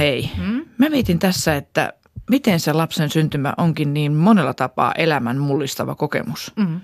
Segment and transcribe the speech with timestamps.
[0.00, 0.30] Hei.
[0.36, 0.64] Hmm?
[0.78, 1.92] Mä mietin tässä, että
[2.30, 6.52] miten se lapsen syntymä onkin niin monella tapaa elämän mullistava kokemus.
[6.60, 6.80] Hmm.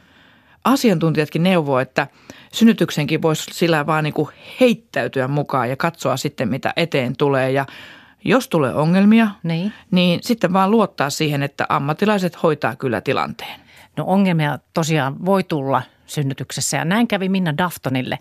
[0.65, 2.07] Asiantuntijatkin neuvoo, että
[2.53, 4.29] synnytyksenkin voisi sillä vaan niin kuin
[4.61, 7.51] heittäytyä mukaan ja katsoa sitten, mitä eteen tulee.
[7.51, 7.67] Ja
[8.25, 9.73] jos tulee ongelmia, niin.
[9.91, 13.61] niin sitten vaan luottaa siihen, että ammattilaiset hoitaa kyllä tilanteen.
[13.97, 18.19] No ongelmia tosiaan voi tulla synnytyksessä ja näin kävi Minna Daftonille.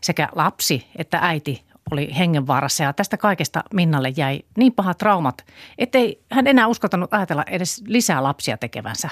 [0.00, 5.44] Sekä lapsi että äiti oli hengenvaarassa ja tästä kaikesta Minnalle jäi niin pahat traumat,
[5.78, 9.10] ettei hän enää uskaltanut ajatella edes lisää lapsia tekevänsä.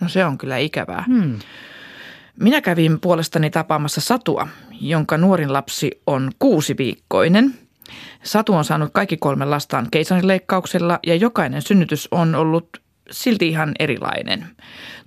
[0.00, 1.04] No se on kyllä ikävää.
[1.06, 1.38] Hmm.
[2.40, 4.48] Minä kävin puolestani tapaamassa Satua,
[4.80, 7.54] jonka nuorin lapsi on kuusi viikkoinen.
[8.22, 12.68] Satu on saanut kaikki kolme lastaan keisarileikkauksella ja jokainen synnytys on ollut
[13.10, 14.46] silti ihan erilainen.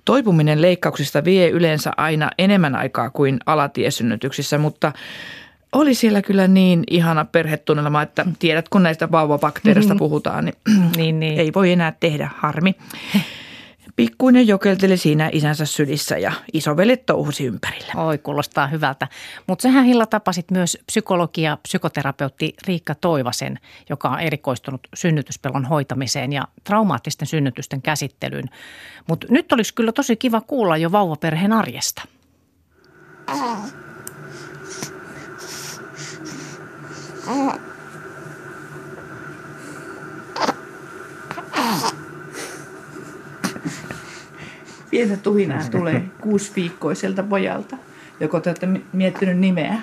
[0.04, 4.92] Toipuminen leikkauksista vie yleensä aina enemmän aikaa kuin alatiesynnytyksissä, mutta
[5.72, 9.98] oli siellä kyllä niin ihana perhetunnelma, että tiedät kun näistä vauvabakteereista mm-hmm.
[9.98, 10.56] puhutaan, niin,
[10.96, 12.74] niin, niin ei voi enää tehdä harmi.
[13.96, 17.92] Pikkuinen jokelteli siinä isänsä sylissä ja isovelet touhusi ympärillä.
[17.96, 19.08] Oi, kuulostaa hyvältä.
[19.46, 23.58] Mutta sähän Hilla tapasit myös psykologia psykoterapeutti Riikka Toivasen,
[23.90, 28.50] joka on erikoistunut synnytyspelon hoitamiseen ja traumaattisten synnytysten käsittelyyn.
[29.08, 32.02] Mutta nyt olisi kyllä tosi kiva kuulla jo vauvaperheen arjesta.
[44.90, 47.76] Pientä tuhinaa tulee kuusiviikkoiselta pojalta.
[48.20, 49.80] Joko te olette miettinyt nimeä?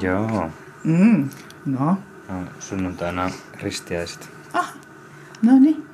[0.00, 0.50] Joo.
[0.84, 1.28] Mm,
[1.66, 1.98] no.
[2.28, 3.30] no sunnuntaina
[3.62, 4.28] ristiäiset.
[4.52, 4.74] Ah,
[5.42, 5.86] no niin.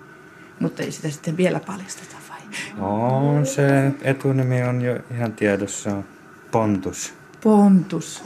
[0.60, 2.38] Mutta ei sitä sitten vielä paljasteta vai?
[2.78, 3.92] On se.
[4.02, 6.02] Etunimi on jo ihan tiedossa.
[6.50, 7.14] Pontus.
[7.42, 8.24] Pontus.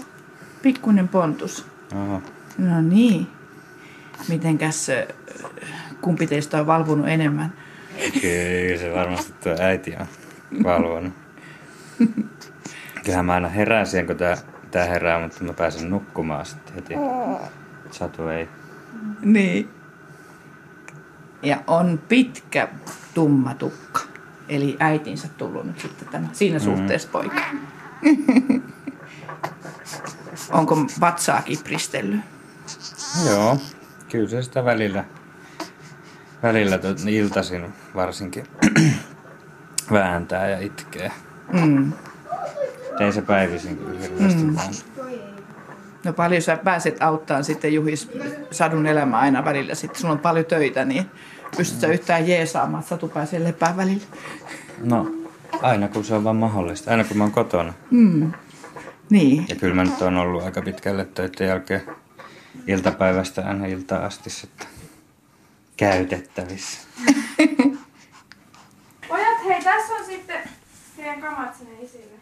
[0.62, 1.66] Pikkuinen Pontus.
[1.94, 2.20] Aha.
[2.58, 3.26] No niin.
[4.28, 4.90] Mitenkäs,
[6.00, 7.52] kumpi teistä on valvonut enemmän?
[8.20, 10.06] Kyllä se varmasti tuo äiti on
[10.64, 11.12] valvonut.
[13.04, 14.36] Kyllähän mä aina herään siihen, kun tää,
[14.70, 16.94] tää herää, mutta mä pääsen nukkumaan sitten heti.
[17.90, 18.48] Satu ei.
[19.22, 19.68] Niin.
[21.42, 22.68] Ja on pitkä
[23.14, 24.00] tumma tukka.
[24.48, 26.64] Eli äitinsä tullut nyt sitten tämä, siinä mm.
[26.64, 27.40] suhteessa poika.
[30.50, 32.20] Onko vatsaa kipristellyt?
[33.26, 33.58] Joo,
[34.08, 35.04] kyllä se sitä välillä,
[36.42, 36.78] välillä
[37.10, 38.46] iltaisin varsinkin
[39.92, 41.12] vääntää ja itkee.
[41.52, 41.92] Mm.
[43.00, 44.56] Ei se päivisin kyllä hirveästi mm.
[44.56, 44.74] vaan.
[46.04, 48.10] No paljon sä pääset auttaa sitten Juhis
[48.50, 49.74] sadun elämä aina välillä.
[49.74, 51.10] Sitten sulla on paljon töitä, niin
[51.56, 51.92] pystytkö mm.
[51.92, 54.04] yhtään jeesaamaan, että Satu pääsee lepää välillä?
[54.84, 55.10] No,
[55.62, 56.90] aina kun se on vaan mahdollista.
[56.90, 57.72] Aina kun mä oon kotona.
[57.90, 58.32] Mm.
[59.10, 59.46] Niin.
[59.48, 61.82] Ja kyllä mä nyt on ollut aika pitkälle töiden jälkeen
[62.66, 64.66] iltapäivästä aina iltaan asti sitten
[65.76, 66.78] käytettävissä.
[69.08, 70.40] Pojat, hei, tässä on sitten
[70.96, 72.18] teidän kamat sinne isille.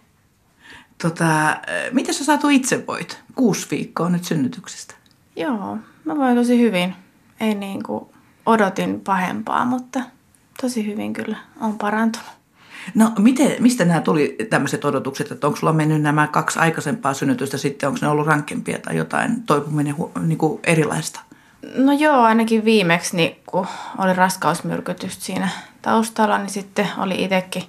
[1.02, 1.56] Tota,
[1.92, 3.22] miten sä saatu itse voit?
[3.34, 4.94] Kuusi viikkoa nyt synnytyksestä.
[5.36, 6.94] Joo, mä voin tosi hyvin.
[7.40, 8.06] Ei niin kuin
[8.46, 10.00] odotin pahempaa, mutta
[10.60, 12.28] tosi hyvin kyllä on parantunut.
[12.94, 17.58] No miten, mistä nämä tuli tämmöiset odotukset, että onko sulla mennyt nämä kaksi aikaisempaa synnytystä
[17.58, 19.94] sitten, onko ne ollut rankempia tai jotain toipuminen
[20.26, 21.20] niin kuin erilaista?
[21.74, 23.66] No joo, ainakin viimeksi, niin kun
[23.98, 25.48] oli raskausmyrkytys siinä
[25.82, 27.62] taustalla, niin sitten oli itsekin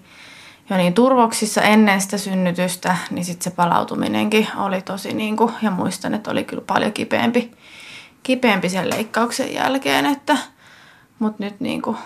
[0.70, 5.72] jo niin turvoksissa ennen sitä synnytystä, niin sitten se palautuminenkin oli tosi niin kuin, ja
[5.72, 7.52] muistan, että oli kyllä paljon kipeämpi,
[8.24, 10.38] kipeämpi sen leikkauksen jälkeen, että,
[11.20, 11.98] mutta nyt niin kuin,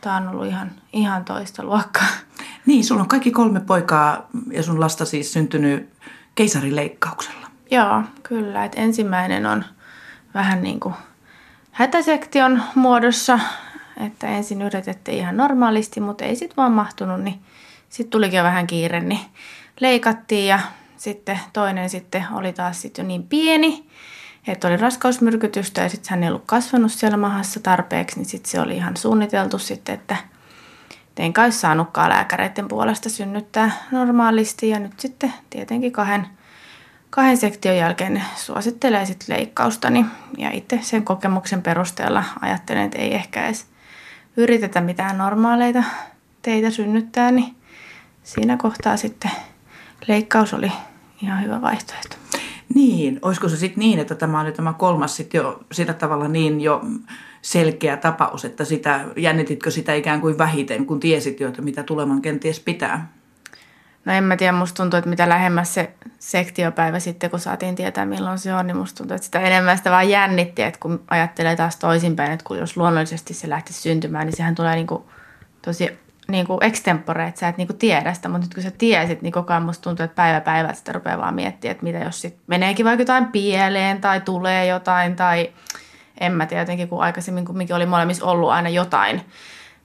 [0.00, 2.08] tämä on ollut ihan, ihan toista luokkaa.
[2.66, 5.90] Niin, sulla on kaikki kolme poikaa ja sun lasta siis syntynyt
[6.34, 7.46] keisarileikkauksella.
[7.70, 8.64] Joo, kyllä.
[8.64, 9.64] Et ensimmäinen on
[10.34, 10.94] vähän niin kuin
[11.72, 13.38] hätäsektion muodossa,
[14.06, 17.40] että ensin yritettiin ihan normaalisti, mutta ei sitten vaan mahtunut, niin
[17.88, 19.20] sitten tulikin jo vähän kiire, niin
[19.80, 20.60] leikattiin ja
[20.96, 23.86] sitten toinen sitten oli taas sitten jo niin pieni,
[24.46, 28.60] että oli raskausmyrkytystä ja sitten hän ei ollut kasvanut siellä mahassa tarpeeksi, niin sitten se
[28.60, 30.16] oli ihan suunniteltu sitten, että
[31.18, 36.26] en kai saanutkaan lääkäreiden puolesta synnyttää normaalisti ja nyt sitten tietenkin kahden,
[37.10, 40.06] kahden sektion jälkeen suosittelee sitten leikkaustani
[40.38, 43.66] ja itse sen kokemuksen perusteella ajattelen, että ei ehkä edes
[44.36, 45.84] yritetä mitään normaaleita
[46.42, 47.56] teitä synnyttää, niin
[48.22, 49.30] siinä kohtaa sitten
[50.08, 50.72] leikkaus oli
[51.22, 52.27] ihan hyvä vaihtoehto.
[52.74, 56.60] Niin, olisiko se sitten niin, että tämä oli tämä kolmas sitten jo sillä tavalla niin
[56.60, 56.82] jo
[57.42, 62.22] selkeä tapaus, että sitä, jännititkö sitä ikään kuin vähiten, kun tiesit jo, että mitä tuleman
[62.22, 63.12] kenties pitää?
[64.04, 68.06] No en mä tiedä, musta tuntuu, että mitä lähemmäs se sektiopäivä sitten, kun saatiin tietää
[68.06, 71.56] milloin se on, niin musta tuntuu, että sitä enemmän sitä vaan jännitti, että kun ajattelee
[71.56, 75.02] taas toisinpäin, että kun jos luonnollisesti se lähtisi syntymään, niin sehän tulee niin kuin
[75.62, 75.98] tosi
[76.30, 79.22] niin kuin extempore, että sä et niin kuin tiedä sitä, mutta nyt kun sä tiesit,
[79.22, 82.20] niin koko ajan musta tuntuu, että päivä päivältä sitä rupeaa vaan miettimään, että mitä jos
[82.20, 85.52] sitten meneekin vaikka jotain pieleen tai tulee jotain tai
[86.20, 89.20] en mä tiedä jotenkin, kun aikaisemmin kumminkin oli molemmissa ollut aina jotain,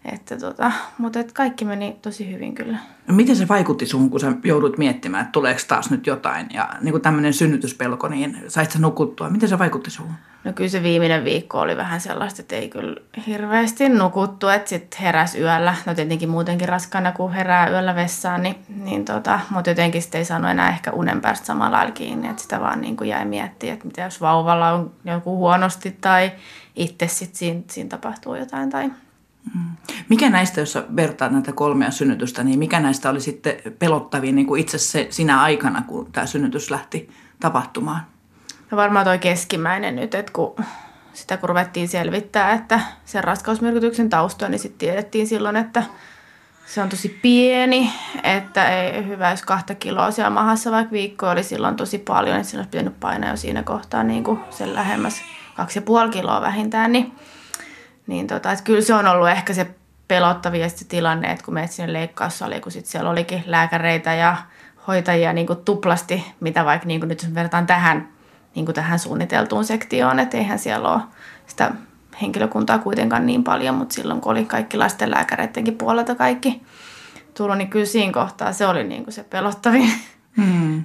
[0.05, 2.77] että tota, mutta et kaikki meni tosi hyvin kyllä.
[3.07, 6.69] No miten se vaikutti suhun, kun sä joudut miettimään, että tuleeko taas nyt jotain ja
[6.81, 9.29] niin kuin tämmöinen synnytyspelko, niin sait sä nukuttua?
[9.29, 10.13] Miten se vaikutti suhun?
[10.43, 12.95] No kyllä se viimeinen viikko oli vähän sellaista, että ei kyllä
[13.27, 15.75] hirveästi nukuttu, että sitten heräs yöllä.
[15.85, 20.25] No tietenkin muutenkin raskaana, kun herää yöllä vessaan, niin, niin tota, mutta jotenkin sitten ei
[20.25, 23.73] saanut enää ehkä unen päästä samalla lailla kiinni, että sitä vaan niin kuin jäi miettiä,
[23.73, 26.31] että mitä jos vauvalla on joku huonosti tai
[26.75, 28.91] itse sitten siinä, siinä tapahtuu jotain tai
[30.09, 34.61] mikä näistä, jos vertaat näitä kolmea synnytystä, niin mikä näistä oli sitten pelottavin niin kuin
[34.61, 37.09] itse se, sinä aikana, kun tämä synnytys lähti
[37.39, 38.01] tapahtumaan?
[38.71, 40.55] No varmaan toi keskimmäinen nyt, että kun
[41.13, 45.83] sitä kun ruvettiin selvittää, että sen raskausmyrkytyksen taustoa, niin sitten tiedettiin silloin, että
[46.65, 47.93] se on tosi pieni,
[48.23, 52.49] että ei hyvä, jos kahta kiloa siellä mahassa, vaikka viikko oli silloin tosi paljon, että
[52.49, 55.21] siinä olisi pitänyt painaa jo siinä kohtaa niin kuin sen lähemmäs
[55.55, 57.13] kaksi ja puoli kiloa vähintään, niin
[58.07, 59.67] niin tota, että kyllä se on ollut ehkä se
[60.07, 64.37] pelottavia se tilanne, että kun menet sinne leikkaussaliin, kun sit siellä olikin lääkäreitä ja
[64.87, 68.09] hoitajia niin kuin tuplasti, mitä vaikka niin kuin nyt jos vertaan tähän,
[68.55, 71.01] niin kuin tähän suunniteltuun sektioon, että eihän siellä ole
[71.47, 71.71] sitä
[72.21, 76.61] henkilökuntaa kuitenkaan niin paljon, mutta silloin kun oli kaikki lasten lääkäreidenkin puolelta kaikki
[77.33, 79.91] tullut, niin kyllä siinä kohtaa se oli niin kuin se pelottavin.
[80.37, 80.83] Hmm.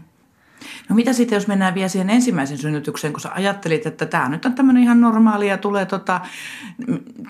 [0.88, 4.44] No mitä sitten, jos mennään vielä siihen ensimmäisen synnytykseen, kun sä ajattelit, että tämä nyt
[4.44, 6.20] on tämmöinen ihan normaali ja tulee tota,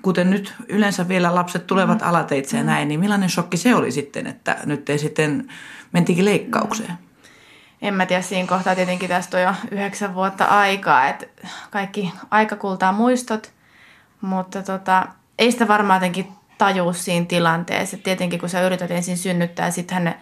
[0.03, 2.09] kuten nyt yleensä vielä lapset tulevat mm.
[2.09, 2.67] alateitse ja mm.
[2.67, 5.49] näin, niin millainen shokki se oli sitten, että nyt ei sitten
[5.93, 6.93] mentiinkin leikkaukseen?
[7.83, 11.27] En mä tiedä, siinä kohtaa tietenkin tästä on jo yhdeksän vuotta aikaa, että
[11.71, 13.53] kaikki aika kultaa muistot,
[14.21, 15.07] mutta tota,
[15.39, 16.29] ei sitä varmaan jotenkin
[16.59, 17.97] tajuu siinä tilanteessa.
[17.97, 20.19] Et tietenkin kun sä yrität ensin synnyttää, sitten ne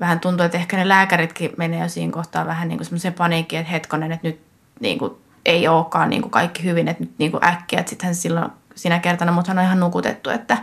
[0.00, 3.72] vähän tuntuu, että ehkä ne lääkäritkin menee jo siinä kohtaa vähän niin semmoiseen paniikkiin, että
[3.72, 4.40] hetkonen, että nyt
[4.80, 5.12] niin kuin
[5.44, 8.98] ei olekaan niin kuin kaikki hyvin, että nyt niin kuin äkkiä, että sittenhän silloin sinä
[8.98, 10.56] kertana mutta on ihan nukutettu, että,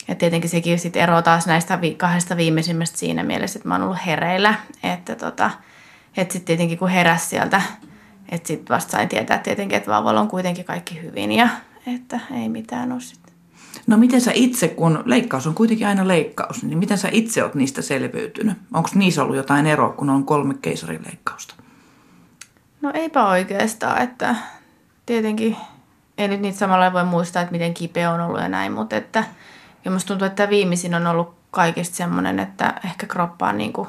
[0.00, 3.82] että tietenkin sekin sitten eroaa taas näistä vi- kahdesta viimeisimmästä siinä mielessä, että mä oon
[3.82, 5.50] ollut hereillä, että tota,
[6.16, 7.62] että sitten tietenkin kun heräs sieltä,
[8.28, 11.48] että sitten vasta sain tietää tietenkin, että vauvalla on kuitenkin kaikki hyvin ja
[11.94, 13.00] että ei mitään ole
[13.86, 17.54] No miten sä itse, kun leikkaus on kuitenkin aina leikkaus, niin miten sä itse oot
[17.54, 18.58] niistä selviytynyt?
[18.74, 21.54] Onko niissä ollut jotain eroa, kun on kolme keisarileikkausta?
[22.82, 24.36] No eipä oikeastaan, että
[25.06, 25.56] tietenkin
[26.18, 29.24] ei nyt niitä samalla voi muistaa, että miten kipeä on ollut ja näin, mutta että
[29.84, 33.88] ja musta tuntuu, että viimeisin on ollut kaikista semmoinen, että ehkä kroppa on niin kuin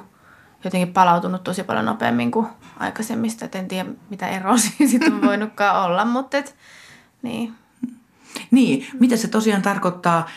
[0.63, 2.47] jotenkin palautunut tosi paljon nopeammin kuin
[2.79, 3.45] aikaisemmista.
[3.45, 6.55] Et en tiedä, mitä eroa siinä sitten on voinutkaan olla, mutta et,
[7.21, 7.53] niin,
[8.51, 10.29] niin, mitä se tosiaan tarkoittaa?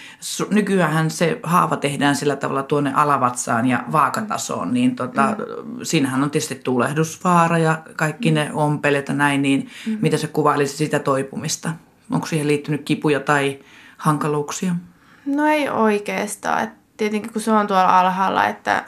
[0.51, 5.79] Nykyään se haava tehdään sillä tavalla tuonne alavatsaan ja vaakatasoon, niin tota, mm.
[5.83, 9.99] siinähän on tietysti tulehdusvaara ja kaikki ne ompelet ja näin, niin mm.
[10.01, 11.73] mitä se kuvailisi sitä toipumista?
[12.11, 13.59] Onko siihen liittynyt kipuja tai
[13.97, 14.75] hankaluuksia?
[15.27, 16.63] No ei oikeastaan.
[16.63, 18.85] Et tietenkin kun se on tuolla alhaalla, että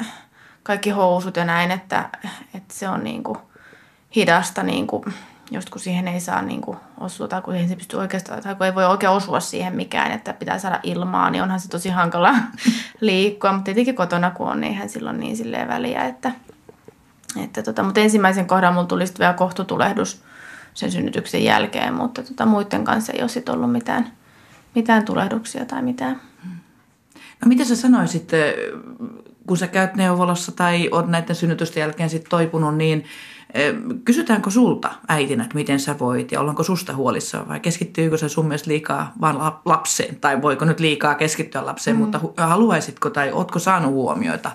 [0.63, 2.09] kaikki housut ja näin, että,
[2.55, 3.39] että se on niin kuin
[4.17, 4.87] hidasta niin
[5.71, 8.67] kun siihen ei saa niin kuin osua tai kun siihen se pystyy oikeastaan, tai kun
[8.67, 12.35] ei voi oikein osua siihen mikään, että pitää saada ilmaa, niin onhan se tosi hankala
[13.01, 13.53] liikkua.
[13.53, 16.05] Mutta tietenkin kotona kun on, niin eihän silloin niin silleen väliä.
[16.05, 16.33] Että,
[17.45, 20.23] että tota, mutta ensimmäisen kohdan mulla tuli vielä kohtutulehdus
[20.75, 24.13] sen synnytyksen jälkeen, mutta tota, muiden kanssa ei ole sit ollut mitään,
[24.75, 26.21] mitään tulehduksia tai mitään.
[27.15, 28.31] No mitä sä sanoisit,
[29.47, 33.05] kun sä käyt neuvolassa tai oot näiden synnytysten jälkeen sitten toipunut, niin–
[34.05, 38.47] Kysytäänkö sulta äitinä, että miten sä voit ja ollaanko susta huolissa vai keskittyykö se sun
[38.47, 42.03] mielestä liikaa vaan lapseen tai voiko nyt liikaa keskittyä lapseen, mm.
[42.03, 44.51] mutta haluaisitko tai ootko saanut huomioita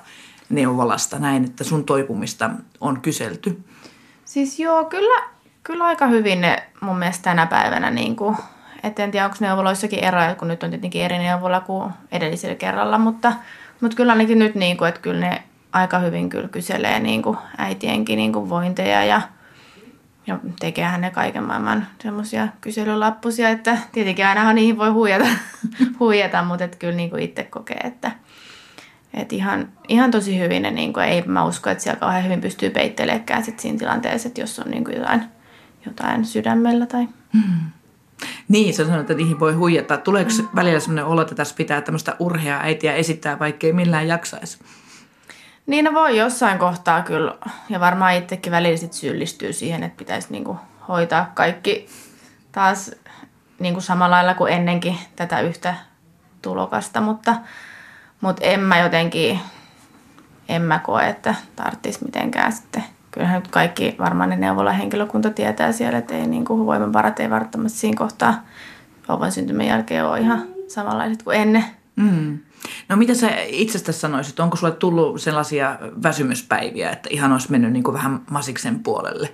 [0.49, 2.49] neuvolasta näin, että sun toipumista
[2.81, 3.63] on kyselty?
[4.25, 5.23] Siis joo, kyllä,
[5.63, 8.37] kyllä aika hyvin ne mun mielestä tänä päivänä, niin kuin,
[8.83, 12.97] et en tiedä onko neuvoloissakin eroja, kun nyt on tietenkin eri neuvola kuin edellisellä kerralla,
[12.97, 13.33] mutta,
[13.81, 17.37] mutta kyllä ainakin nyt, niin kuin, että kyllä ne aika hyvin kyllä kyselee niin kuin
[17.57, 19.21] äitienkin niin kuin vointeja ja,
[20.27, 25.27] ja tekeehän ne kaiken maailman semmoisia kyselylappusia, että tietenkin ainahan niihin voi huijata,
[25.99, 28.11] huijata mutta että kyllä niin kuin itse kokee, että,
[29.13, 32.41] että ihan, ihan tosi hyvin ne, niin kuin, ei mä usko, että siellä kauhean hyvin
[32.41, 35.23] pystyy peittelemään sit siinä tilanteessa, että jos on niin kuin jotain,
[35.85, 37.07] jotain sydämellä tai...
[37.33, 37.71] Hmm.
[38.47, 39.97] Niin, sä sanoit, että niihin voi huijata.
[39.97, 44.59] Tuleeko välillä sellainen olo, että tässä pitää tämmöistä urheaa äitiä esittää, vaikkei millään jaksaisi?
[45.65, 47.35] Niin no voi jossain kohtaa kyllä,
[47.69, 51.87] ja varmaan itsekin välillä sit syyllistyy siihen, että pitäisi niinku hoitaa kaikki
[52.51, 52.91] taas
[53.59, 55.75] niinku samalla lailla kuin ennenkin tätä yhtä
[56.41, 57.35] tulokasta, mutta,
[58.21, 59.39] mutta en mä jotenkin,
[60.49, 62.83] en mä koe, että tarvitsisi mitenkään sitten.
[63.11, 67.97] Kyllähän nyt kaikki varmaan ne neuvolahenkilökunta tietää siellä, että ei niinku voimavarat ei välttämättä siinä
[67.97, 68.33] kohtaa
[69.07, 71.80] vauvan syntymän jälkeen ole ihan samanlaiset kuin ennen.
[71.95, 72.39] Mm.
[72.89, 74.39] No mitä sä itsestä sanoisit?
[74.39, 79.33] Onko sulle tullut sellaisia väsymyspäiviä, että ihan olisi mennyt niin kuin vähän masiksen puolelle?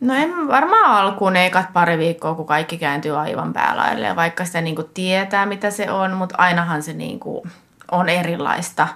[0.00, 4.16] No en varmaan alkuun ekat pari viikkoa, kun kaikki kääntyy aivan päälaille.
[4.16, 7.50] Vaikka sitä niin kuin tietää, mitä se on, mutta ainahan se niin kuin
[7.90, 8.88] on erilaista.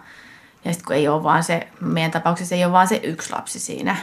[0.65, 3.59] Ja sitten kun ei ole vaan se, meidän tapauksessa ei ole vaan se yksi lapsi
[3.59, 3.97] siinä.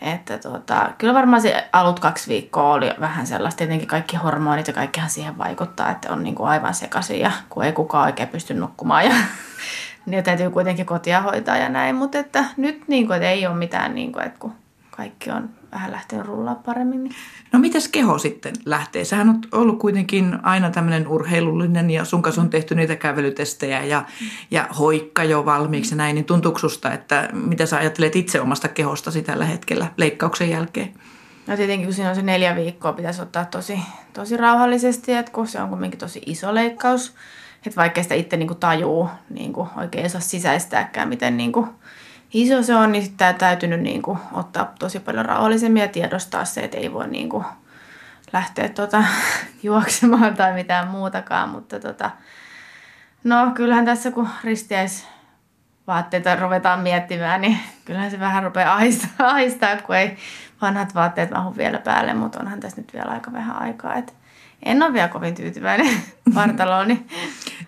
[0.00, 4.72] Että tota, kyllä varmaan se alut kaksi viikkoa oli vähän sellaista, tietenkin kaikki hormonit ja
[4.72, 8.54] kaikkihan siihen vaikuttaa, että on niin kuin aivan sekaisin ja kun ei kukaan oikein pysty
[8.54, 9.14] nukkumaan ja
[10.06, 13.56] niin täytyy kuitenkin kotia hoitaa ja näin, mutta että nyt niin kuin, että ei ole
[13.56, 14.52] mitään, niin kuin, että kun
[14.90, 17.04] kaikki on vähän lähtenyt rullaa paremmin.
[17.04, 17.14] Niin.
[17.52, 19.04] No mitäs keho sitten lähtee?
[19.04, 24.04] Sähän on ollut kuitenkin aina tämmöinen urheilullinen ja sun kanssa on tehty niitä kävelytestejä ja,
[24.50, 26.14] ja hoikka jo valmiiksi ja näin.
[26.14, 30.94] Niin tuntuuko susta, että mitä sä ajattelet itse omasta kehostasi tällä hetkellä leikkauksen jälkeen?
[31.46, 33.80] No tietenkin kun siinä on se neljä viikkoa, pitäisi ottaa tosi,
[34.12, 37.14] tosi rauhallisesti, että kun se on kuitenkin tosi iso leikkaus.
[37.66, 41.52] Että vaikka sitä itse niin kuin tajuu, niin kuin oikein ei saa sisäistääkään, miten niin
[41.52, 41.66] kuin
[42.36, 46.60] iso se on, niin sitten täytynyt niin kuin ottaa tosi paljon rauhallisemmin ja tiedostaa se,
[46.60, 47.44] että ei voi niin kuin
[48.32, 49.04] lähteä tota,
[49.62, 51.48] juoksemaan tai mitään muutakaan.
[51.48, 52.10] Mutta tota,
[53.24, 55.06] no kyllähän tässä kun ristiäis
[55.86, 60.16] vaatteita ruvetaan miettimään, niin kyllähän se vähän rupeaa ahistaa, ahistaa kun ei
[60.62, 63.94] vanhat vaatteet mahu vielä päälle, mutta onhan tässä nyt vielä aika vähän aikaa.
[63.94, 64.12] Että
[64.62, 65.96] en ole vielä kovin tyytyväinen
[66.34, 67.06] vartalooni.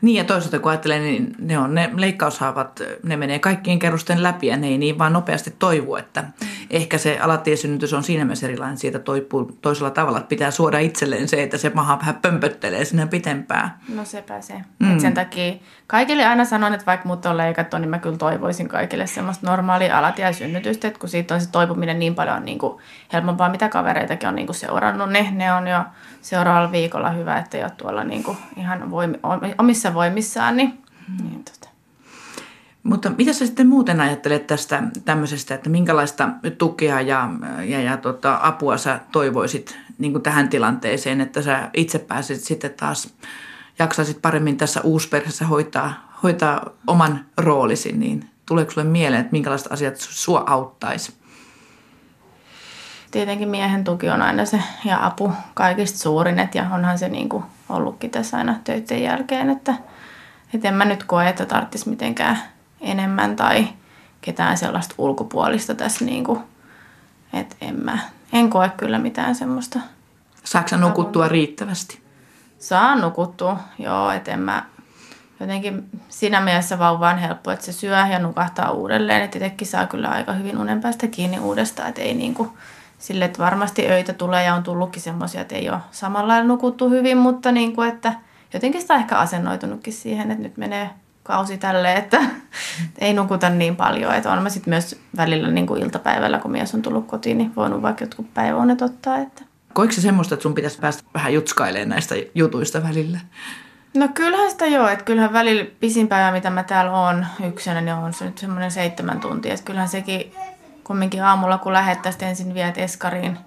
[0.01, 4.47] niin ja toisaalta kun ajattelee, niin ne on ne leikkaushaavat, ne menee kaikkien kerrosten läpi
[4.47, 6.49] ja ne ei niin vaan nopeasti toivu, että mm.
[6.71, 11.29] Ehkä se alatiesynnytys on siinä mielessä erilainen siitä toipuu toisella tavalla, että pitää suoda itselleen
[11.29, 13.75] se, että se maha vähän pömpöttelee sinne pitempään.
[13.95, 14.55] No sepä se.
[14.79, 14.93] Mm.
[14.93, 15.55] Et sen takia
[15.87, 19.99] kaikille aina sanon, että vaikka mut on leikattu, niin mä kyllä toivoisin kaikille semmoista normaalia
[19.99, 22.79] alatiesynnytystä, että kun siitä on se toipuminen niin paljon niin kuin
[23.13, 25.85] helpompaa, mitä kavereitakin on niin kuin seurannut, niin ne on jo
[26.23, 29.19] seuraavalla viikolla hyvä, että ei ole tuolla niin kuin ihan voimi,
[29.59, 30.57] omissa voimissaan.
[30.57, 30.79] Niin,
[31.23, 31.58] niin tota.
[32.89, 36.29] Mutta mitä sä sitten muuten ajattelet tästä tämmöisestä, että minkälaista
[36.59, 37.31] tukea ja,
[37.65, 42.75] ja, ja tota, apua sä toivoisit niin kuin tähän tilanteeseen, että sä itse pääsit sitten
[42.75, 43.15] taas,
[43.79, 49.97] jaksaisit paremmin tässä uusperheessä hoitaa, hoitaa oman roolisi, niin tuleeko sulle mieleen, että minkälaiset asiat
[49.97, 51.19] sua auttaisi?
[53.11, 57.29] tietenkin miehen tuki on aina se ja apu kaikista suurin, et ja onhan se niin
[57.29, 59.75] kuin ollutkin tässä aina töiden jälkeen, että,
[60.55, 62.39] että en mä nyt koe, että tarvitsisi mitenkään
[62.81, 63.69] enemmän tai
[64.21, 66.41] ketään sellaista ulkopuolista tässä niin kuin,
[67.33, 67.99] että en mä,
[68.33, 69.81] en koe kyllä mitään semmoista.
[70.45, 72.03] Saatko nukuttua riittävästi?
[72.59, 74.63] Saan nukuttua, joo, että en mä,
[75.41, 79.87] jotenkin siinä mielessä vauva on helppo, että se syö ja nukahtaa uudelleen, että itsekin saa
[79.87, 82.51] kyllä aika hyvin unen päästä kiinni uudestaan, että ei niin kuin,
[82.99, 86.91] sille, että varmasti öitä tulee ja on tullutkin semmoisia, että ei ole samalla lailla nukuttu
[86.91, 88.15] hyvin, mutta niin kuin, että
[88.55, 90.91] jotenkin sitä on ehkä asennoitunutkin siihen, että nyt menee
[91.29, 92.21] kausi tälle, että
[92.99, 94.15] ei nukuta niin paljon.
[94.15, 97.57] Että on mä sitten myös välillä niin kuin iltapäivällä, kun mies on tullut kotiin, niin
[97.57, 99.19] voinut vaikka jotkut päiväunet ottaa.
[99.19, 99.43] Että.
[99.73, 103.19] Koiko se semmoista, että sun pitäisi päästä vähän jutskailemaan näistä jutuista välillä?
[103.97, 107.95] No kyllähän sitä joo, että kyllähän välillä pisin päivä, mitä mä täällä on yksinä, niin
[107.95, 109.55] on se nyt semmoinen seitsemän tuntia.
[109.55, 110.33] Että kyllähän sekin
[110.85, 113.39] kumminkin aamulla, kun lähettäisiin ensin viet eskariin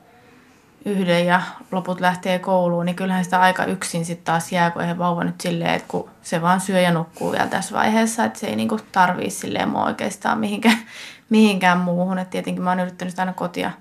[0.85, 4.97] yhden ja loput lähtee kouluun, niin kyllähän sitä aika yksin sitten taas jää, kun eihän
[4.97, 8.47] vauva nyt silleen, että kun se vaan syö ja nukkuu vielä tässä vaiheessa, että se
[8.47, 10.77] ei niinku tarvii silleen mua oikeastaan mihinkään,
[11.29, 12.17] mihinkään muuhun.
[12.17, 13.71] että tietenkin mä oon yrittänyt aina kotia,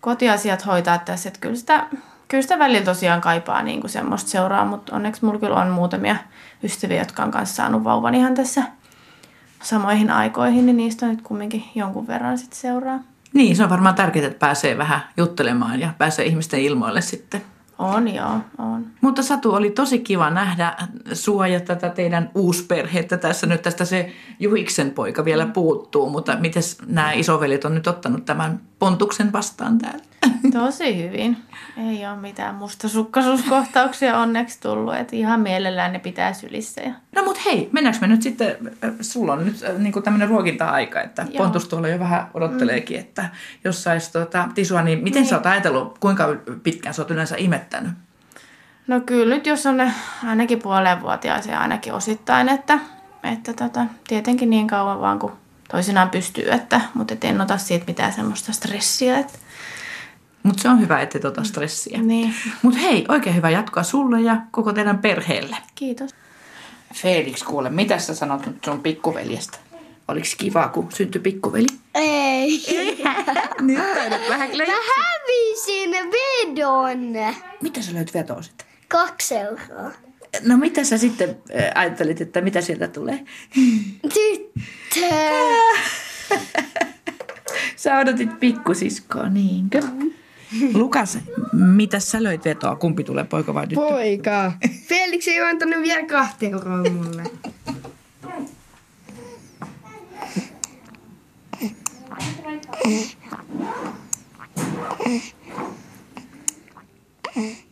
[0.00, 1.86] kotiasiat hoitaa tässä, että kyllä sitä,
[2.28, 6.16] kyllä sitä välillä tosiaan kaipaa niinku semmoista seuraa, mutta onneksi mulla kyllä on muutamia
[6.62, 8.62] ystäviä, jotka on kanssa saanut vauvan ihan tässä–
[9.64, 13.00] samoihin aikoihin, niin niistä nyt kumminkin jonkun verran sitten seuraa.
[13.34, 17.42] Niin, se on varmaan tärkeää, että pääsee vähän juttelemaan ja pääsee ihmisten ilmoille sitten.
[17.78, 18.86] On joo, on.
[19.00, 20.76] Mutta Satu, oli tosi kiva nähdä
[21.12, 23.16] sua ja tätä teidän uusperhettä.
[23.16, 28.24] Tässä nyt tästä se Juhiksen poika vielä puuttuu, mutta miten nämä isovelit on nyt ottanut
[28.24, 30.04] tämän pontuksen vastaan täällä?
[30.52, 31.36] Tosi hyvin.
[31.76, 34.94] Ei ole mitään mustasukkaisuuskohtauksia onneksi tullut.
[34.94, 36.80] Että ihan mielellään ne pitää sylissä.
[36.80, 36.92] Ja...
[37.16, 38.56] No mut hei, mennäänkö me nyt sitten,
[39.00, 41.42] sulla on nyt äh, niinku tämmöinen ruokinta-aika, että Joo.
[41.44, 43.00] Pontus tuolla jo vähän odotteleekin, mm.
[43.00, 43.28] että
[43.64, 45.30] jos saisi tuota, tisua, niin miten niin.
[45.30, 46.28] sä oot ajatellut, kuinka
[46.62, 47.92] pitkään sä oot yleensä imettänyt?
[48.86, 49.92] No kyllä nyt jos on ne
[50.26, 52.78] ainakin puolen vuotiaaseen ainakin osittain, että,
[53.22, 55.32] että tota, tietenkin niin kauan vaan kuin
[55.68, 59.18] toisinaan pystyy, että, mutta et en ota siitä mitään semmoista stressiä.
[59.18, 59.38] Että.
[60.42, 62.02] Mutta se on hyvä, ettei tota stressiä.
[62.02, 62.34] Niin.
[62.62, 65.56] Mutta hei, oikein hyvä jatkoa sulle ja koko teidän perheelle.
[65.74, 66.10] Kiitos.
[66.94, 69.58] Felix, kuule, mitä sä sanot nyt sun pikkuveljestä?
[70.08, 71.66] Oliko kiva, kun syntyi pikkuveli?
[71.94, 72.64] Ei.
[73.60, 74.64] Nyt taidat vähän Mä
[74.96, 77.34] hävisin vedon.
[77.62, 78.66] Mitä sä löyt vetoa sitten?
[78.88, 79.90] Kaksi euroa.
[80.42, 81.36] No mitä sä sitten äh,
[81.74, 83.24] ajattelit, että mitä sieltä tulee?
[84.14, 85.14] Tyttö.
[87.76, 89.82] Sä odotit pikkusiskoa, niinkö?
[90.74, 91.18] Lukas,
[91.52, 92.76] mitä sä löit vetoa?
[92.76, 93.88] Kumpi tulee, poika vai tyttö?
[93.88, 94.52] Poika.
[94.88, 97.22] Felix ei antanut vielä kahta euroa mulle.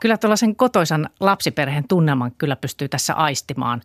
[0.00, 3.82] Kyllä tuollaisen kotoisan lapsiperheen tunnelman kyllä pystyy tässä aistimaan.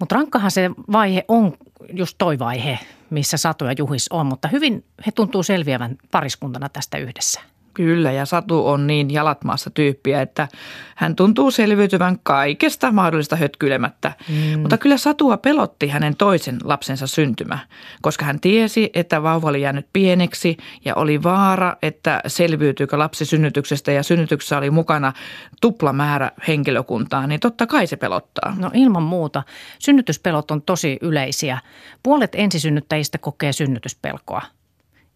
[0.00, 1.56] Mutta rankkahan se vaihe on
[1.92, 2.78] just toi vaihe,
[3.10, 7.40] missä Satu ja Juhis on, mutta hyvin he tuntuu selviävän pariskuntana tästä yhdessä.
[7.74, 10.48] Kyllä, ja Satu on niin jalat maassa tyyppiä, että
[10.94, 14.12] hän tuntuu selviytyvän kaikesta mahdollista hötkyilemättä.
[14.28, 14.60] Mm.
[14.60, 17.58] Mutta kyllä Satua pelotti hänen toisen lapsensa syntymä,
[18.02, 23.92] koska hän tiesi, että vauva oli jäänyt pieneksi ja oli vaara, että selviytyykö lapsi synnytyksestä
[23.92, 25.12] ja synnytyksessä oli mukana
[25.60, 28.56] tupla määrä henkilökuntaa, niin totta kai se pelottaa.
[28.58, 29.42] No ilman muuta.
[29.78, 31.58] Synnytyspelot on tosi yleisiä.
[32.02, 34.42] Puolet ensisynnyttäjistä kokee synnytyspelkoa.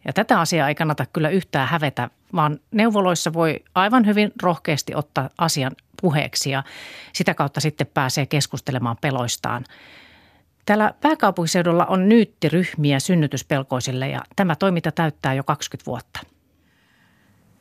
[0.05, 5.31] Ja tätä asiaa ei kannata kyllä yhtään hävetä, vaan neuvoloissa voi aivan hyvin rohkeasti ottaa
[5.39, 6.63] asian puheeksi ja
[7.13, 9.65] sitä kautta sitten pääsee keskustelemaan peloistaan.
[10.67, 16.21] Täällä pääkaupunkiseudulla on nyyttiryhmiä synnytyspelkoisille ja tämä toiminta täyttää jo 20 vuotta.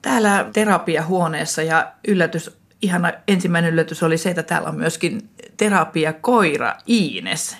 [0.01, 7.57] Täällä terapiahuoneessa ja yllätys, ihana ensimmäinen yllätys oli se, että täällä on myöskin terapiakoira Iines,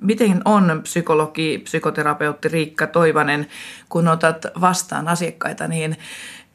[0.00, 3.46] miten on psykologi, psykoterapeutti Riikka Toivanen,
[3.88, 5.96] kun otat vastaan asiakkaita, niin,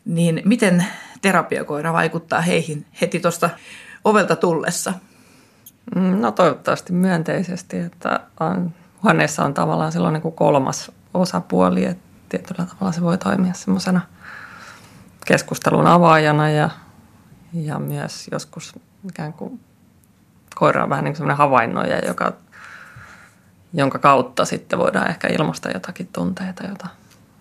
[0.05, 0.85] niin miten
[1.21, 3.49] terapiakoira vaikuttaa heihin heti tuosta
[4.03, 4.93] ovelta tullessa?
[5.95, 12.91] No toivottavasti myönteisesti, että on, huoneessa on tavallaan sellainen kuin kolmas osapuoli, että tietyllä tavalla
[12.91, 14.01] se voi toimia semmoisena
[15.25, 16.69] keskustelun avaajana ja,
[17.53, 18.73] ja myös joskus
[19.09, 19.59] ikään kuin
[20.55, 22.33] koira on vähän niin kuin semmoinen havainnoija, joka
[23.73, 26.87] jonka kautta sitten voidaan ehkä ilmaista jotakin tunteita, joita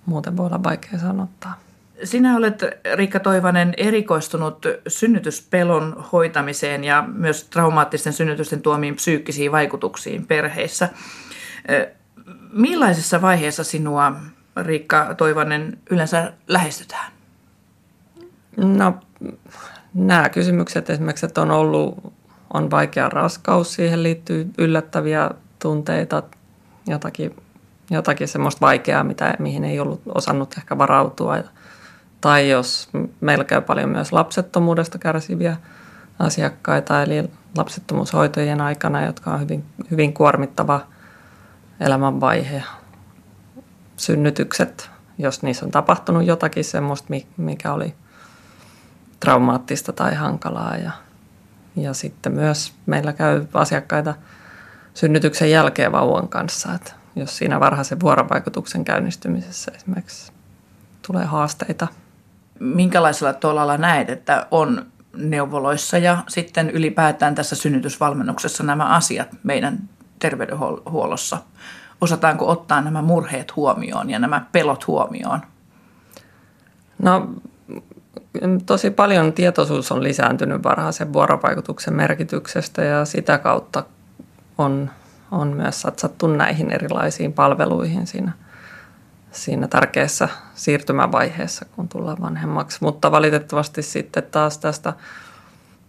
[0.07, 1.61] muuten voi olla vaikea sanottaa.
[2.05, 2.63] Sinä olet,
[2.95, 10.89] Riikka Toivanen, erikoistunut synnytyspelon hoitamiseen ja myös traumaattisten synnytysten tuomiin psyykkisiin vaikutuksiin perheissä.
[12.53, 14.13] Millaisessa vaiheessa sinua,
[14.57, 17.13] Riikka Toivanen, yleensä lähestytään?
[18.57, 18.95] No,
[19.95, 22.15] nämä kysymykset esimerkiksi, että on ollut
[22.55, 26.23] on vaikea raskaus, siihen liittyy yllättäviä tunteita,
[26.87, 27.37] jotakin,
[27.91, 31.37] jotakin semmoista vaikeaa, mitä, mihin ei ollut osannut ehkä varautua.
[32.21, 32.89] Tai jos
[33.21, 35.57] meillä käy paljon myös lapsettomuudesta kärsiviä
[36.19, 40.81] asiakkaita, eli lapsettomuushoitojen aikana, jotka on hyvin, hyvin kuormittava
[41.81, 42.63] elämänvaihe.
[43.97, 47.95] Synnytykset, jos niissä on tapahtunut jotakin semmoista, mikä oli
[49.21, 50.77] traumaattista tai hankalaa.
[50.77, 50.93] Ja,
[51.77, 54.15] ja sitten myös meillä käy asiakkaita–
[54.99, 56.75] synnytyksen jälkeen vauvan kanssa.
[56.75, 60.33] Että jos siinä varhaisen vuorovaikutuksen käynnistymisessä esimerkiksi
[61.07, 61.87] tulee haasteita.
[62.61, 69.79] Minkälaisella tolalla näet, että on neuvoloissa ja sitten ylipäätään tässä synnytysvalmennuksessa nämä asiat meidän
[70.19, 71.39] terveydenhuollossa?
[72.01, 75.41] Osataanko ottaa nämä murheet huomioon ja nämä pelot huomioon?
[77.03, 77.31] No
[78.67, 83.85] tosi paljon tietoisuus on lisääntynyt varhaisen vuorovaikutuksen merkityksestä ja sitä kautta
[84.59, 84.91] on,
[85.31, 88.33] on myös satsattu näihin erilaisiin palveluihin siinä,
[89.31, 92.79] siinä tärkeässä siirtymävaiheessa, kun tullaan vanhemmaksi.
[92.81, 94.93] Mutta valitettavasti sitten taas tästä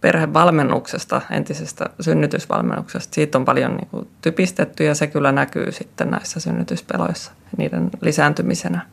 [0.00, 6.40] perhevalmennuksesta, entisestä synnytysvalmennuksesta, siitä on paljon niin kuin typistetty ja se kyllä näkyy sitten näissä
[6.40, 8.86] synnytyspeloissa niiden lisääntymisenä.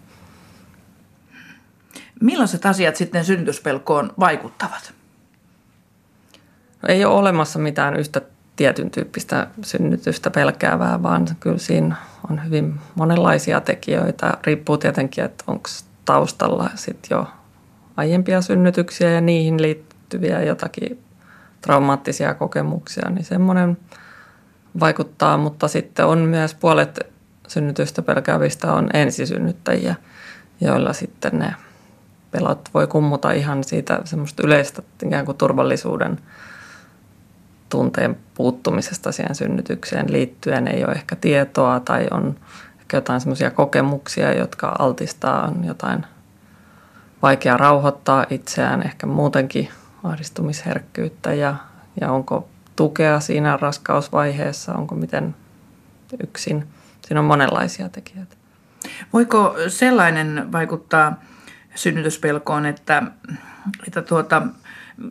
[2.21, 4.93] Millaiset asiat sitten synnytyspelkoon vaikuttavat?
[6.81, 8.21] No ei ole olemassa mitään yhtä
[8.57, 11.95] tietyn tyyppistä synnytystä pelkäävää, vaan kyllä siinä
[12.29, 14.33] on hyvin monenlaisia tekijöitä.
[14.43, 15.69] Riippuu tietenkin, että onko
[16.05, 17.27] taustalla sitten jo
[17.97, 20.99] aiempia synnytyksiä ja niihin liittyviä jotakin
[21.61, 23.77] traumaattisia kokemuksia, niin semmoinen
[24.79, 26.99] vaikuttaa, mutta sitten on myös puolet
[27.47, 29.95] synnytystä pelkäävistä on ensisynnyttäjiä,
[30.61, 31.53] joilla sitten ne
[32.31, 36.19] pelot voi kummuta ihan siitä semmoista yleistä ikään kuin turvallisuuden
[37.69, 40.67] tunteen puuttumisesta siihen synnytykseen liittyen.
[40.67, 42.35] Ei ole ehkä tietoa tai on
[42.79, 46.05] ehkä jotain semmoisia kokemuksia, jotka altistaa on jotain
[47.21, 49.69] vaikea rauhoittaa itseään, ehkä muutenkin
[50.03, 51.55] ahdistumisherkkyyttä ja,
[52.01, 55.35] ja onko tukea siinä raskausvaiheessa, onko miten
[56.23, 56.67] yksin.
[57.07, 58.35] Siinä on monenlaisia tekijöitä.
[59.13, 61.21] Voiko sellainen vaikuttaa
[61.75, 63.03] synnytyspelkoon, että,
[63.87, 64.47] että tuota,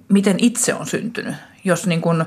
[0.08, 1.34] miten itse on syntynyt?
[1.66, 2.24] Jos niin kun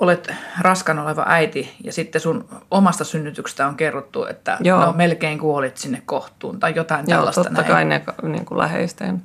[0.00, 4.84] olet raskan oleva äiti ja sitten sun omasta synnytyksestä on kerrottu, että Joo.
[4.84, 7.44] no, melkein kuolit sinne kohtuun tai jotain Joo, tällaista.
[7.44, 7.72] totta näin.
[7.72, 9.22] kai ne niin kuin läheisten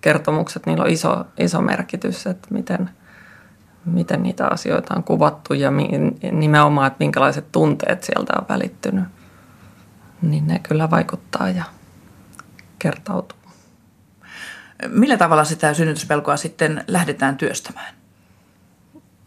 [0.00, 2.90] kertomukset, niillä on iso, iso merkitys, että miten,
[3.84, 5.70] miten niitä asioita on kuvattu ja
[6.32, 9.04] nimenomaan, että minkälaiset tunteet sieltä on välittynyt.
[10.22, 11.64] Niin ne kyllä vaikuttaa ja
[12.78, 13.38] kertautuu.
[14.88, 17.94] Millä tavalla sitä synnytyspelkoa sitten lähdetään työstämään?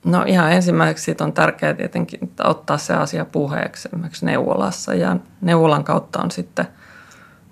[0.07, 4.93] No ihan ensimmäiseksi on tärkeää tietenkin ottaa se asia puheeksi esimerkiksi neuvolassa.
[4.93, 6.67] Ja neuvolan kautta on sitten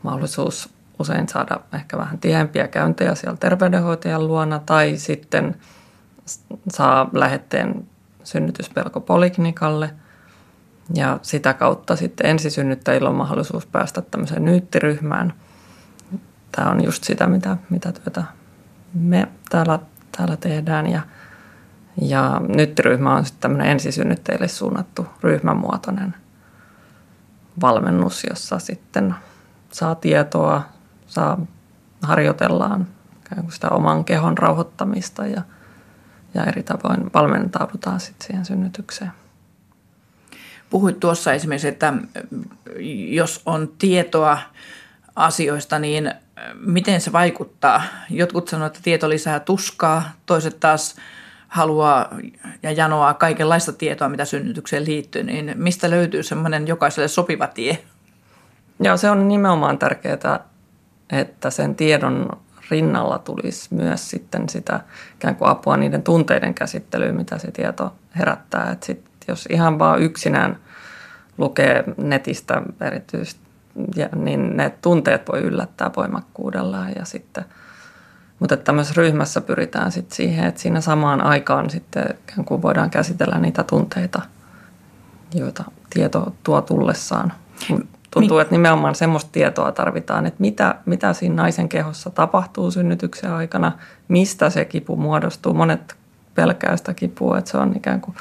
[0.04, 5.56] mahdollisuus usein saada ehkä vähän tiheämpiä käyntejä siellä terveydenhoitajan luona tai sitten
[6.70, 7.88] saa lähetteen
[8.24, 9.90] synnytyspelkopoliklinikalle
[10.94, 15.34] ja sitä kautta sitten ensisynnyttäjillä on mahdollisuus päästä tämmöiseen nyyttiryhmään.
[16.52, 18.24] Tämä on just sitä, mitä, mitä työtä
[18.94, 19.80] me täällä,
[20.18, 20.88] täällä tehdään.
[20.88, 21.02] Ja–
[22.02, 26.16] ja nyt ryhmä on sitten tämmöinen ensisynnyttäjille suunnattu ryhmämuotoinen
[27.62, 29.16] valmennus, jossa sitten
[29.72, 30.62] saa tietoa,
[31.08, 31.46] saa
[32.02, 32.88] harjoitellaan
[33.50, 35.42] sitä oman kehon rauhoittamista ja,
[36.34, 39.12] ja eri tavoin valmentaudutaan sitten siihen synnytykseen.
[40.70, 41.94] Puhuit tuossa esimerkiksi, että
[43.10, 44.38] jos on tietoa
[45.16, 46.14] asioista, niin
[46.60, 47.84] miten se vaikuttaa?
[48.10, 50.96] Jotkut sanovat, että tieto lisää tuskaa, toiset taas–
[51.56, 52.10] haluaa
[52.64, 57.78] ja janoaa kaikenlaista tietoa, mitä synnytykseen liittyy, niin mistä löytyy semmoinen jokaiselle sopiva tie?
[58.80, 60.40] Joo, se on nimenomaan tärkeää,
[61.10, 62.30] että sen tiedon
[62.72, 64.80] rinnalla tulisi myös sitten sitä
[65.16, 68.72] ikään kuin apua niiden tunteiden käsittelyyn, mitä se tieto herättää.
[68.72, 70.58] Et sit, jos ihan vaan yksinään
[71.38, 73.42] lukee netistä erityisesti,
[74.16, 77.46] niin ne tunteet voi yllättää voimakkuudellaan ja sitten–
[78.40, 82.06] mutta tämmöisessä ryhmässä pyritään sitten siihen, että siinä samaan aikaan sitten
[82.46, 84.22] kun voidaan käsitellä niitä tunteita,
[85.34, 87.34] joita tieto tuo tullessaan.
[88.12, 93.72] Tuntuu, että nimenomaan semmoista tietoa tarvitaan, että mitä, mitä siinä naisen kehossa tapahtuu synnytyksen aikana,
[94.08, 95.54] mistä se kipu muodostuu.
[95.54, 95.96] Monet
[96.36, 98.16] pelkää sitä kipua, että se on ikään kuin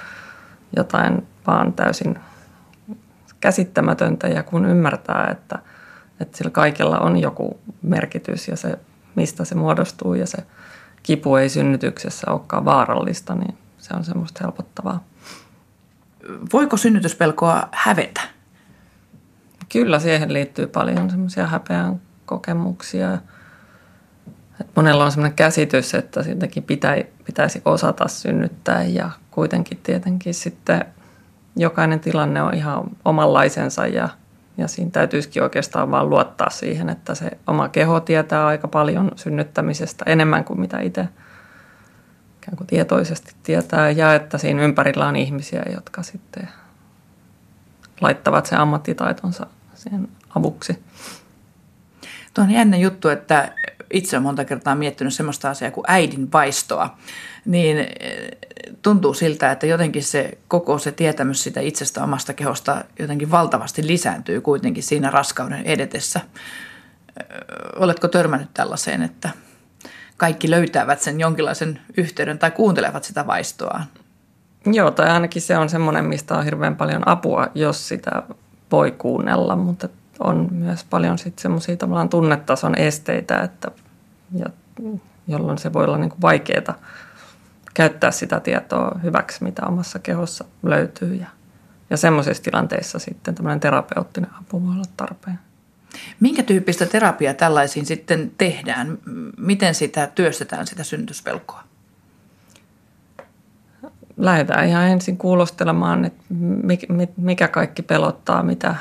[0.77, 2.19] jotain vaan täysin
[3.41, 5.59] käsittämätöntä ja kun ymmärtää, että,
[6.21, 8.79] että sillä kaikella on joku merkitys ja se
[9.15, 10.39] mistä se muodostuu ja se
[11.03, 15.05] kipu ei synnytyksessä olekaan vaarallista, niin se on semmoista helpottavaa.
[16.53, 18.21] Voiko synnytyspelkoa hävetä?
[19.73, 23.19] Kyllä siihen liittyy paljon semmoisia häpeän kokemuksia.
[24.61, 26.65] Et monella on semmoinen käsitys, että siitäkin
[27.25, 30.85] pitäisi osata synnyttää ja kuitenkin tietenkin sitten
[31.57, 34.09] jokainen tilanne on ihan omanlaisensa ja–
[34.57, 40.05] ja siinä täytyisikin oikeastaan vaan luottaa siihen, että se oma keho tietää aika paljon synnyttämisestä
[40.09, 41.09] enemmän kuin mitä itse
[42.43, 43.91] ikään kuin tietoisesti tietää.
[43.91, 46.49] Ja että siinä ympärillä on ihmisiä, jotka sitten
[48.01, 50.85] laittavat sen ammattitaitonsa siihen avuksi.
[52.35, 53.53] Tuo on jännä juttu, että
[53.95, 56.99] itse olen monta kertaa miettinyt sellaista asiaa kuin äidin vaistoa.
[57.45, 57.77] Niin
[58.83, 64.41] tuntuu siltä, että jotenkin se koko se tietämys sitä itsestä omasta kehosta jotenkin valtavasti lisääntyy
[64.41, 66.21] kuitenkin siinä raskauden edetessä.
[67.77, 69.31] Oletko törmännyt tällaiseen, että
[70.17, 73.85] kaikki löytävät sen jonkinlaisen yhteyden tai kuuntelevat sitä vaistoaan?
[74.67, 78.23] Joo, tai ainakin se on semmoinen, mistä on hirveän paljon apua, jos sitä
[78.73, 79.89] voi kuunnella, mutta
[80.21, 83.71] on myös paljon sitten semmoisia tavallaan tunnetason esteitä, että,
[84.35, 84.47] ja,
[85.29, 86.75] jolloin se voi olla niin vaikeaa
[87.75, 91.15] käyttää sitä tietoa hyväksi, mitä omassa kehossa löytyy.
[91.15, 91.27] Ja,
[91.91, 95.39] ja semmoisissa tilanteissa sitten tämmöinen terapeuttinen apu voi olla tarpeen.
[96.21, 98.99] Minkä tyyppistä terapiaa tällaisiin sitten tehdään?
[99.37, 101.63] Miten sitä työstetään, sitä synnytyspelkoa?
[104.17, 106.25] Lähdetään ihan ensin kuulostelemaan, että
[107.17, 108.75] mikä kaikki pelottaa, mitä,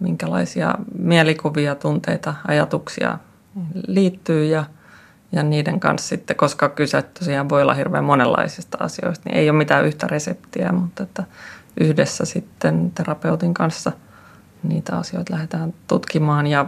[0.00, 3.18] minkälaisia mielikuvia, tunteita, ajatuksia
[3.86, 4.64] liittyy ja–
[5.34, 9.58] ja niiden kanssa sitten, koska kyse tosiaan voi olla hirveän monenlaisista asioista, niin ei ole
[9.58, 11.24] mitään yhtä reseptiä, mutta että
[11.80, 13.92] yhdessä sitten terapeutin kanssa
[14.62, 16.66] niitä asioita lähdetään tutkimaan ja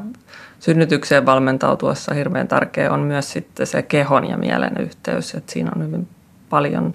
[0.61, 5.87] synnytykseen valmentautuessa hirveän tärkeä on myös sitten se kehon ja mielen yhteys, että siinä on
[5.87, 6.09] hyvin
[6.49, 6.95] paljon,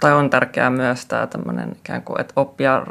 [0.00, 2.86] tai on tärkeää myös tämä tämmöinen ikään kuin, että oppia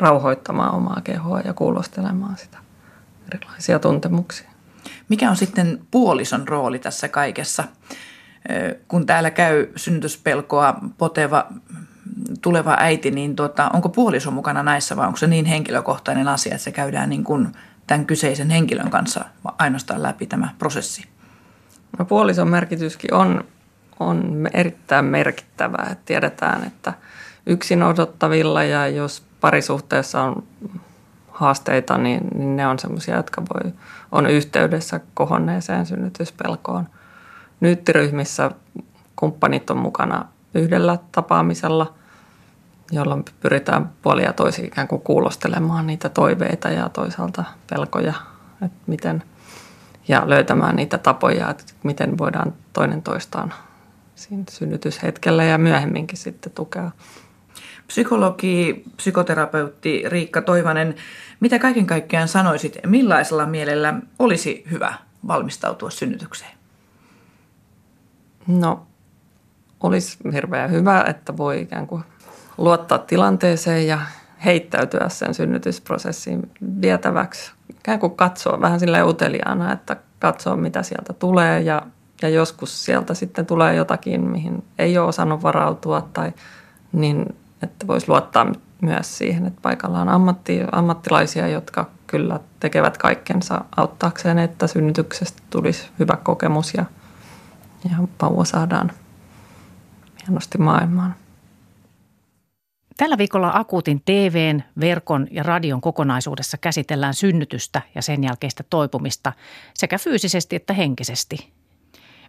[0.00, 2.58] rauhoittamaan omaa kehoa ja kuulostelemaan sitä
[3.34, 4.50] erilaisia tuntemuksia.
[5.08, 7.64] Mikä on sitten puolison rooli tässä kaikessa?
[8.88, 11.46] Kun täällä käy synnytyspelkoa poteva
[12.42, 16.64] tuleva äiti, niin tuota, onko puoliso mukana näissä vai onko se niin henkilökohtainen asia, että
[16.64, 17.48] se käydään niin kuin
[17.86, 19.24] tämän kyseisen henkilön kanssa
[19.58, 21.04] ainoastaan läpi tämä prosessi?
[21.98, 23.44] No puolison merkityskin on,
[24.00, 25.88] on erittäin merkittävää.
[25.92, 26.92] Että tiedetään, että
[27.46, 30.42] yksin odottavilla ja jos parisuhteessa on
[31.38, 33.72] haasteita, niin, niin ne on sellaisia, jotka voi,
[34.12, 36.88] on yhteydessä kohonneeseen synnytyspelkoon.
[37.60, 38.50] Nyyttiryhmissä
[39.16, 40.24] kumppanit on mukana
[40.54, 41.94] yhdellä tapaamisella,
[42.92, 48.14] jolloin pyritään puolia toisi ikään kuin kuulostelemaan niitä toiveita ja toisaalta pelkoja,
[48.62, 49.22] että miten,
[50.08, 53.54] ja löytämään niitä tapoja, että miten voidaan toinen toistaan
[54.14, 56.90] siinä synnytyshetkellä ja myöhemminkin sitten tukea.
[57.88, 60.94] Psykologi, psykoterapeutti Riikka Toivanen,
[61.40, 64.94] mitä kaiken kaikkiaan sanoisit, millaisella mielellä olisi hyvä
[65.28, 66.50] valmistautua synnytykseen?
[68.46, 68.86] No,
[69.80, 72.02] olisi hirveän hyvä, että voi ikään kuin
[72.58, 73.98] luottaa tilanteeseen ja
[74.44, 77.52] heittäytyä sen synnytysprosessiin vietäväksi.
[77.70, 81.82] Ikään kuin katsoa vähän sillä uteliaana, että katsoo mitä sieltä tulee ja,
[82.22, 86.32] ja joskus sieltä sitten tulee jotakin, mihin ei ole osannut varautua tai
[86.92, 87.26] niin,
[87.62, 94.38] että voisi luottaa myös siihen, että paikalla on ammatti, ammattilaisia, jotka kyllä tekevät kaikkensa auttaakseen,
[94.38, 96.84] että synnytyksestä tulisi hyvä kokemus ja,
[97.90, 98.92] ja vauva saadaan
[100.26, 101.14] hienosti maailmaan.
[102.96, 109.32] Tällä viikolla akuutin TVn, verkon ja radion kokonaisuudessa käsitellään synnytystä ja sen jälkeistä toipumista
[109.74, 111.57] sekä fyysisesti että henkisesti.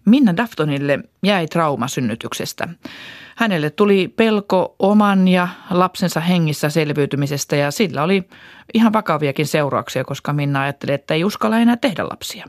[0.06, 2.68] Minna Daftonille jäi trauma synnytyksestä.
[3.36, 8.24] Hänelle tuli pelko oman ja lapsensa hengissä selviytymisestä ja sillä oli
[8.74, 12.46] ihan vakaviakin seurauksia, koska Minna ajatteli, että ei uskalla enää tehdä lapsia.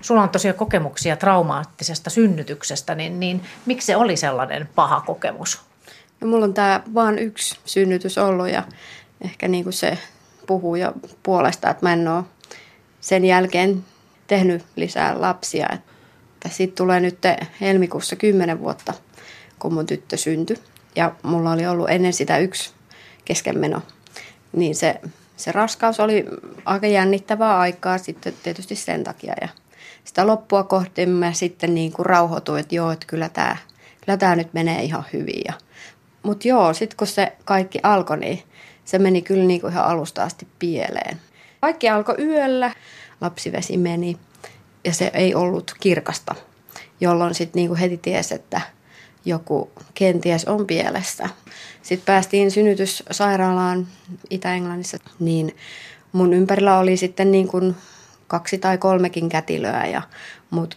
[0.00, 5.67] Sulla on tosiaan kokemuksia traumaattisesta synnytyksestä, niin, niin miksi se oli sellainen paha kokemus?
[6.20, 8.62] No, mulla on tämä vain yksi synnytys ollut ja
[9.20, 9.98] ehkä niin kuin se
[10.46, 12.24] puhuu jo puolesta, että mä en ole
[13.00, 13.84] sen jälkeen
[14.26, 15.68] tehnyt lisää lapsia.
[15.72, 17.18] Että siitä tulee nyt
[17.60, 18.94] helmikuussa kymmenen vuotta,
[19.58, 20.56] kun mun tyttö syntyi.
[20.96, 22.72] Ja mulla oli ollut ennen sitä yksi
[23.24, 23.82] keskenmeno.
[24.52, 25.00] Niin se,
[25.36, 26.24] se raskaus oli
[26.64, 29.34] aika jännittävää aikaa sitten tietysti sen takia.
[29.40, 29.48] Ja
[30.04, 33.56] sitä loppua kohti mä sitten niin kuin rauhoituin, että joo, että kyllä tämä,
[34.04, 35.42] kyllä tämä nyt menee ihan hyvin.
[35.48, 35.52] Ja,
[36.28, 38.42] mutta joo, sitten kun se kaikki alkoi, niin
[38.84, 41.20] se meni kyllä niin kuin ihan alusta asti pieleen.
[41.60, 42.72] Kaikki alkoi yöllä,
[43.20, 44.16] lapsivesi meni
[44.84, 46.34] ja se ei ollut kirkasta,
[47.00, 48.60] jolloin sitten niin kuin heti tiesi, että
[49.24, 51.28] joku kenties on pielessä.
[51.82, 53.86] Sitten päästiin synnytyssairaalaan
[54.30, 55.56] Itä-Englannissa, niin
[56.12, 57.76] mun ympärillä oli sitten niin kuin
[58.26, 60.02] kaksi tai kolmekin kätilöä ja
[60.50, 60.74] mut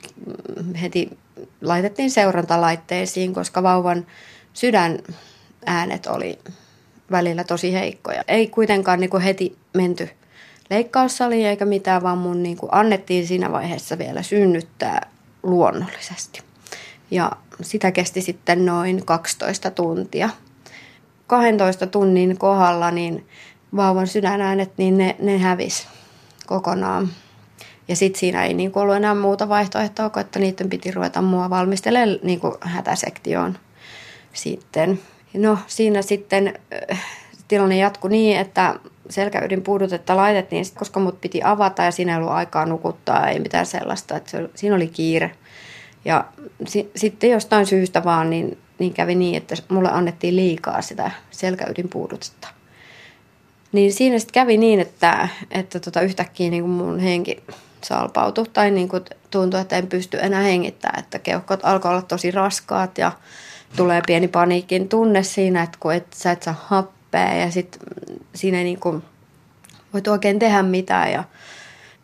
[0.81, 1.17] heti
[1.61, 4.05] laitettiin seurantalaitteisiin, koska vauvan
[4.53, 4.99] sydän
[5.65, 6.39] äänet oli
[7.11, 8.23] välillä tosi heikkoja.
[8.27, 10.09] Ei kuitenkaan niin kuin heti menty
[10.69, 15.09] leikkaussaliin eikä mitään, vaan mun niin kuin annettiin siinä vaiheessa vielä synnyttää
[15.43, 16.41] luonnollisesti.
[17.11, 20.29] Ja sitä kesti sitten noin 12 tuntia.
[21.27, 23.27] 12 tunnin kohdalla niin
[23.75, 25.87] vauvan sydänäänet, niin ne, ne hävis
[26.45, 27.09] kokonaan.
[27.87, 31.49] Ja sitten siinä ei niin ollut enää muuta vaihtoehtoa, kuin että niiden piti ruveta mua
[31.49, 33.57] valmistelemaan niin hätäsektioon
[34.33, 34.99] sitten.
[35.33, 36.59] No siinä sitten
[36.91, 37.05] äh,
[37.47, 38.75] tilanne jatkui niin, että
[39.09, 43.65] selkäydin puudutetta laitettiin, koska mut piti avata ja siinä ei ollut aikaa nukuttaa, ei mitään
[43.65, 44.17] sellaista.
[44.17, 45.31] Että se, siinä oli kiire.
[46.05, 46.25] Ja
[46.67, 51.89] si, sitten jostain syystä vaan niin, niin kävi niin, että mulle annettiin liikaa sitä selkäydin
[51.89, 52.47] puudutetta.
[53.71, 57.43] Niin siinä sitten kävi niin, että, että tota yhtäkkiä niin kuin mun henki
[57.83, 62.31] salpautui tai niin kuin tuntui, että en pysty enää hengittämään, että keuhkot alkoi olla tosi
[62.31, 63.11] raskaat ja
[63.75, 67.81] tulee pieni paniikin tunne siinä, että kun et, sä et saa happea ja sitten
[68.35, 69.03] siinä ei niin kuin
[69.93, 71.23] voit oikein tehdä mitään ja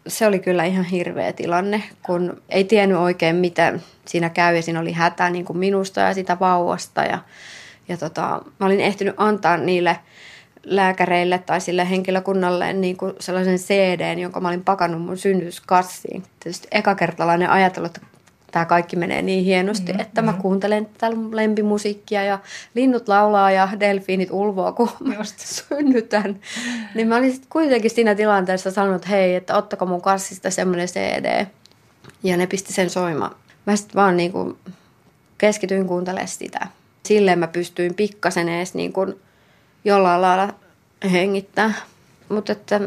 [0.07, 4.79] se oli kyllä ihan hirveä tilanne, kun ei tiennyt oikein mitä siinä käy ja siinä
[4.79, 7.19] oli hätä niin kuin minusta ja sitä vauvasta ja,
[7.87, 9.99] ja tota, mä olin ehtinyt antaa niille
[10.63, 16.23] lääkäreille tai sille henkilökunnalle niin kuin sellaisen CD, jonka mä olin pakannut mun synnytyskassiin.
[16.39, 18.16] Tietysti ekakertalainen ajatellut, että
[18.57, 20.01] tämä kaikki menee niin hienosti, mm-hmm.
[20.01, 22.39] että mä kuuntelen tätä lempimusiikkia ja
[22.73, 25.39] linnut laulaa ja delfiinit ulvoa, kun Just.
[25.69, 26.39] synnytän.
[26.95, 30.87] Niin mä olin sitten kuitenkin siinä tilanteessa sanonut, että hei, että ottako mun kassista semmoinen
[30.87, 31.45] CD.
[32.23, 33.35] Ja ne pisti sen soimaan.
[33.65, 34.57] Mä sitten vaan niin kuin
[35.37, 36.67] keskityin kuuntelemaan sitä.
[37.03, 39.15] Silleen mä pystyin pikkasen edes niin kuin
[39.85, 40.53] jollain lailla
[41.11, 41.73] hengittää.
[42.29, 42.81] Mutta että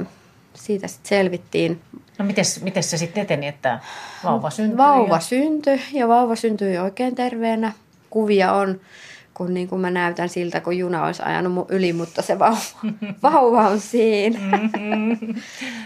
[0.61, 1.81] siitä sitten selvittiin.
[2.19, 2.25] No
[2.63, 3.81] miten se sitten eteni, että
[4.25, 4.77] vauva syntyi?
[4.77, 5.21] Vauva ja...
[5.21, 7.73] syntyi ja vauva syntyi oikein terveenä.
[8.11, 8.81] Kuvia on,
[9.35, 12.59] kun niin kuin mä näytän siltä, kun juna olisi ajanut mun yli, mutta se vauva,
[13.23, 14.39] vauva on siinä.
[14.39, 15.35] Mm-hmm.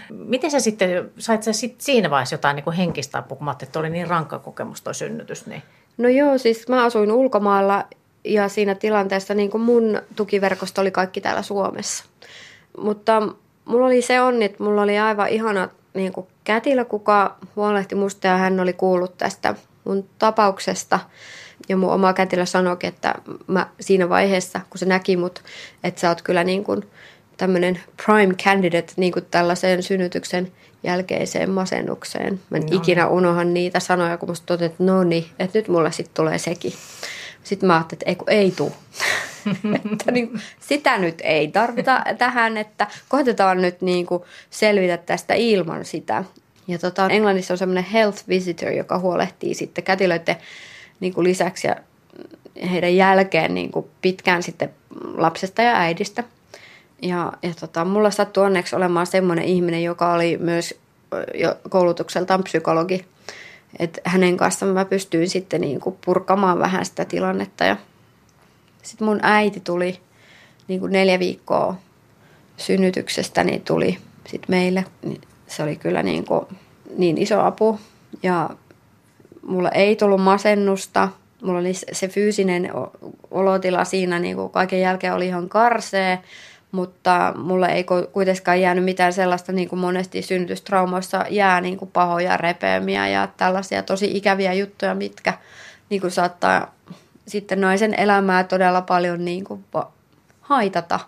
[0.09, 3.55] Miten sä sitten, sait sä sit siinä vaiheessa jotain niin kuin henkistä apua, kun mä
[3.61, 5.45] että oli niin rankka kokemus toi synnytys?
[5.45, 5.63] Niin...
[5.97, 7.85] No joo, siis mä asuin ulkomailla
[8.23, 12.03] ja siinä tilanteessa niin kuin mun tukiverkosto oli kaikki täällä Suomessa.
[12.77, 13.21] Mutta
[13.65, 18.27] mulla oli se onni, että mulla oli aivan ihana niin kuin kätilö, kuka huolehti musta
[18.27, 20.99] ja hän oli kuullut tästä mun tapauksesta.
[21.69, 23.15] Ja mun oma kätilö sanoi, että
[23.47, 25.43] mä siinä vaiheessa, kun se näki mut,
[25.83, 26.83] että sä oot kyllä niin kuin
[27.37, 30.51] tämmöinen prime candidate niin kuin tällaiseen synnytyksen
[30.83, 32.39] jälkeiseen masennukseen.
[32.49, 32.69] Mä en no.
[32.71, 36.37] ikinä unohan niitä sanoja, kun musta totesin, että no niin, että nyt mulle sitten tulee
[36.37, 36.73] sekin.
[37.45, 38.71] Sitten mä ajattelin, että ei, kun ei tule.
[39.93, 45.85] että niin, sitä nyt ei tarvita tähän, että koitetaan nyt niin kuin selvitä tästä ilman
[45.85, 46.23] sitä.
[46.67, 50.35] Ja tota, Englannissa on semmoinen health visitor, joka huolehtii sitten kätilöiden
[50.99, 51.75] niin kuin lisäksi ja
[52.71, 54.69] heidän jälkeen niin kuin pitkään sitten
[55.17, 56.23] lapsesta ja äidistä.
[57.01, 60.79] Ja, ja tota, mulla sattui onneksi olemaan semmoinen ihminen, joka oli myös
[61.33, 63.05] jo koulutukseltaan psykologi.
[63.79, 67.77] Et hänen kanssaan mä pystyin sitten niin kuin purkamaan vähän sitä tilannetta ja
[68.83, 69.99] sitten mun äiti tuli
[70.67, 71.75] niin kuin neljä viikkoa
[72.57, 74.85] synnytyksestä, niin tuli sitten meille.
[75.47, 76.45] Se oli kyllä niin, kuin,
[76.97, 77.79] niin iso apu.
[78.23, 78.49] Ja
[79.47, 81.09] mulla ei tullut masennusta.
[81.41, 82.71] Mulla oli se fyysinen
[83.31, 86.19] olotila siinä niin kuin kaiken jälkeen oli ihan karsee,
[86.75, 92.37] mutta mulle ei kuitenkaan jäänyt mitään sellaista, niin kuin monesti synnytystraumoissa jää niin kuin pahoja
[92.37, 95.33] repeämiä ja tällaisia tosi ikäviä juttuja, mitkä
[95.89, 96.73] niin kuin saattaa
[97.27, 99.65] sitten naisen elämää todella paljon niin kuin
[100.41, 100.99] haitata.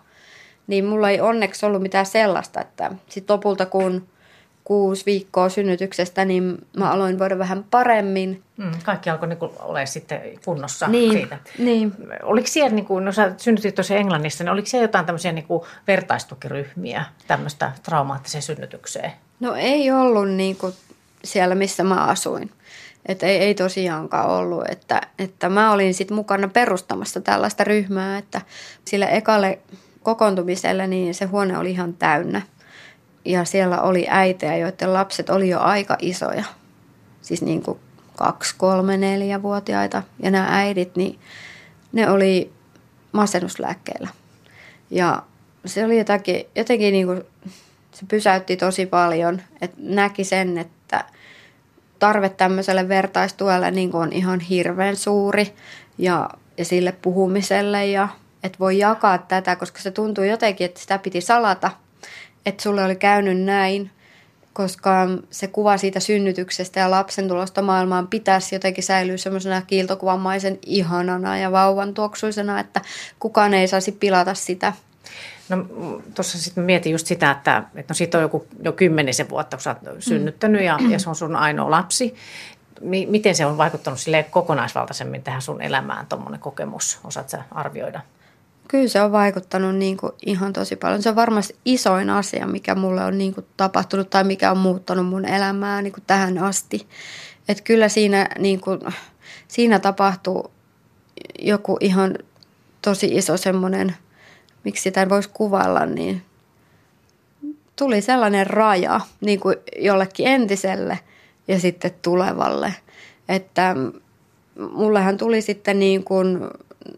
[0.66, 4.08] Niin mulla ei onneksi ollut mitään sellaista, että sitten lopulta kun
[4.68, 8.42] kuusi viikkoa synnytyksestä, niin mä aloin voida vähän paremmin.
[8.56, 11.38] Mm, kaikki alkoi niin olla sitten kunnossa niin, siitä.
[11.58, 11.92] Niin.
[12.22, 15.46] Oliko siellä, niin kuin, no sä synnytit tosiaan Englannissa, niin oliko siellä jotain tämmöisiä niin
[15.46, 19.12] kuin vertaistukiryhmiä tämmöistä traumaattiseen synnytykseen?
[19.40, 20.72] No ei ollut niin kuin
[21.24, 22.50] siellä, missä mä asuin.
[23.06, 28.40] Että ei, ei tosiaankaan ollut, että, että mä olin sitten mukana perustamassa tällaista ryhmää, että
[28.84, 29.58] sille ekalle
[30.02, 32.42] kokoontumiselle niin se huone oli ihan täynnä.
[33.24, 36.44] Ja siellä oli äitejä, joiden lapset oli jo aika isoja.
[37.22, 37.78] Siis niin kuin
[38.16, 40.02] kaksi, kolme, neljä vuotiaita.
[40.22, 41.18] Ja nämä äidit, niin
[41.92, 42.52] ne oli
[43.12, 44.08] masennuslääkkeellä.
[44.90, 45.22] Ja
[45.66, 47.22] se oli jotakin, jotenkin niin kuin,
[47.92, 51.04] se pysäytti tosi paljon, että näki sen, että–
[51.98, 55.54] tarve tämmöiselle vertaistuelle niin on ihan hirveän suuri
[55.98, 58.08] ja, ja sille puhumiselle ja
[58.42, 61.70] että voi jakaa tätä, koska se tuntuu jotenkin, että sitä piti salata,
[62.48, 63.90] että sulle oli käynyt näin,
[64.52, 71.38] koska se kuva siitä synnytyksestä ja lapsen tulosta maailmaan pitäisi jotenkin säilyä semmoisena kiiltokuvamaisen ihanana
[71.38, 72.80] ja vauvan tuoksuisena, että
[73.18, 74.72] kukaan ei saisi pilata sitä.
[75.48, 75.66] No
[76.14, 79.62] tuossa sitten mietin just sitä, että, että no siitä on joku jo kymmenisen vuotta, kun
[79.62, 82.14] sä oot synnyttänyt ja, ja se on sun ainoa lapsi.
[83.08, 86.98] Miten se on vaikuttanut sille kokonaisvaltaisemmin tähän sun elämään, tuommoinen kokemus?
[87.04, 88.00] Osaat sä arvioida?
[88.68, 91.02] Kyllä se on vaikuttanut niin kuin ihan tosi paljon.
[91.02, 95.06] Se on varmasti isoin asia, mikä mulle on niin kuin tapahtunut tai mikä on muuttanut
[95.06, 96.86] mun elämää niin kuin tähän asti.
[97.48, 98.80] Että kyllä siinä, niin kuin,
[99.48, 100.50] siinä tapahtuu
[101.38, 102.18] joku ihan
[102.82, 103.96] tosi iso semmoinen–
[104.64, 106.22] miksi sitä voisi kuvailla, niin
[107.76, 110.98] tuli sellainen raja niin kuin jollekin entiselle
[111.48, 112.74] ja sitten tulevalle.
[113.28, 113.76] Että
[114.72, 116.40] mullehan tuli sitten niin kuin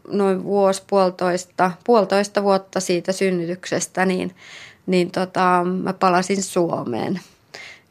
[0.09, 4.35] noin vuosi, puolitoista, puolitoista vuotta siitä synnytyksestä, niin,
[4.87, 7.21] niin tota, mä palasin Suomeen.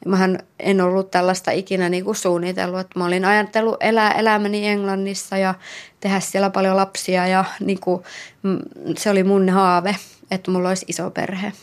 [0.06, 2.88] Mähän en ollut tällaista ikinä niin kuin suunnitellut.
[2.96, 5.56] Mä olin ajatellut elää elämäni Englannissa ja
[6.00, 8.04] tehdä siellä paljon lapsia ja niin kuin,
[8.44, 8.60] mm,
[8.98, 9.96] se oli mun haave,
[10.32, 11.54] että mulla olisi iso perhe.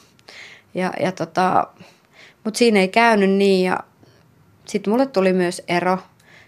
[0.75, 1.67] Ja, ja tota,
[2.45, 3.81] mutta siinä ei käynyt niin ja
[4.67, 5.99] sitten mulle tuli myös ero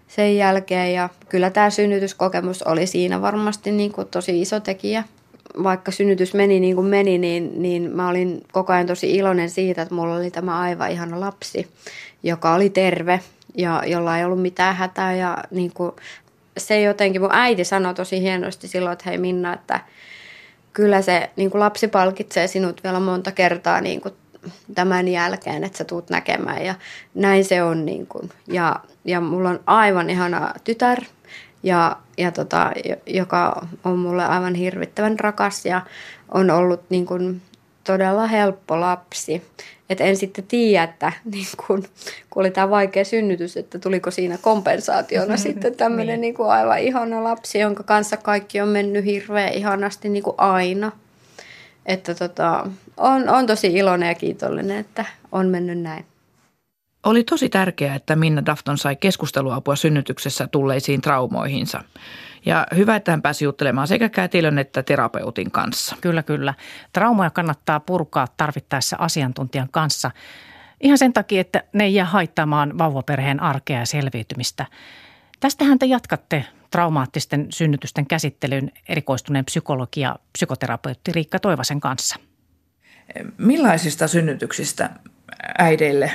[0.08, 0.94] sen jälkeen.
[0.94, 5.04] Ja kyllä tämä synnytyskokemus oli siinä varmasti niin kuin tosi iso tekijä–
[5.62, 9.82] vaikka synnytys meni niin kuin meni, niin, niin mä olin koko ajan tosi iloinen siitä,
[9.82, 11.68] että mulla oli tämä aivan ihana lapsi,
[12.22, 13.20] joka oli terve
[13.54, 15.14] ja jolla ei ollut mitään hätää.
[15.14, 15.92] Ja niin kuin,
[16.58, 19.80] se jotenkin, mun äiti sanoi tosi hienosti silloin, että hei Minna, että
[20.72, 24.14] kyllä se niin kuin lapsi palkitsee sinut vielä monta kertaa niin kuin
[24.74, 26.74] tämän jälkeen, että sä tuut näkemään ja
[27.14, 27.86] näin se on.
[27.86, 28.30] Niin kuin.
[28.46, 30.98] Ja, ja mulla on aivan ihana tytär,
[31.62, 32.72] ja, ja tota,
[33.06, 35.80] joka on mulle aivan hirvittävän rakas ja
[36.34, 37.42] on ollut niin kuin
[37.84, 39.42] todella helppo lapsi.
[39.90, 41.84] Et en sitten tiedä, että niin kun,
[42.30, 46.20] kun oli tämä vaikea synnytys, että tuliko siinä kompensaationa sitten tämmöinen niin.
[46.20, 50.92] niin kuin aivan ihana lapsi, jonka kanssa kaikki on mennyt hirveän ihanasti niin kuin aina.
[51.88, 52.66] Että tota,
[52.96, 56.04] on, on tosi iloinen ja kiitollinen, että on mennyt näin.
[57.06, 61.84] Oli tosi tärkeää, että Minna Dafton sai keskusteluapua synnytyksessä tulleisiin traumoihinsa.
[62.46, 65.96] Ja hyvä, että hän pääsi juttelemaan sekä kätilön että terapeutin kanssa.
[66.00, 66.54] Kyllä, kyllä.
[66.92, 70.10] Traumoja kannattaa purkaa tarvittaessa asiantuntijan kanssa.
[70.80, 74.66] Ihan sen takia, että ne ei jää haittaamaan vauvaperheen arkea ja selviytymistä.
[75.40, 82.16] Tästähän te jatkatte traumaattisten synnytysten käsittelyyn erikoistuneen psykologi ja psykoterapeutti Riikka Toivasen kanssa.
[83.38, 84.90] Millaisista synnytyksistä
[85.58, 86.12] äideille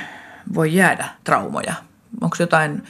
[0.54, 1.74] voi jäädä traumoja?
[2.20, 2.82] Onko jotain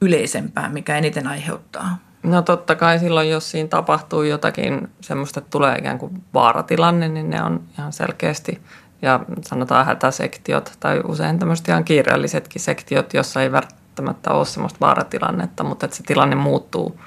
[0.00, 1.98] yleisempää, mikä eniten aiheuttaa?
[2.22, 7.30] No totta kai silloin, jos siinä tapahtuu jotakin semmoista, että tulee ikään kuin vaaratilanne, niin
[7.30, 8.62] ne on ihan selkeästi
[9.02, 13.52] ja sanotaan hätäsektiot tai usein tämmöiset ihan kiireellisetkin sektiot, jossa ei
[13.92, 17.00] välttämättä ole semmoista vaaratilannetta, mutta että se tilanne muuttuu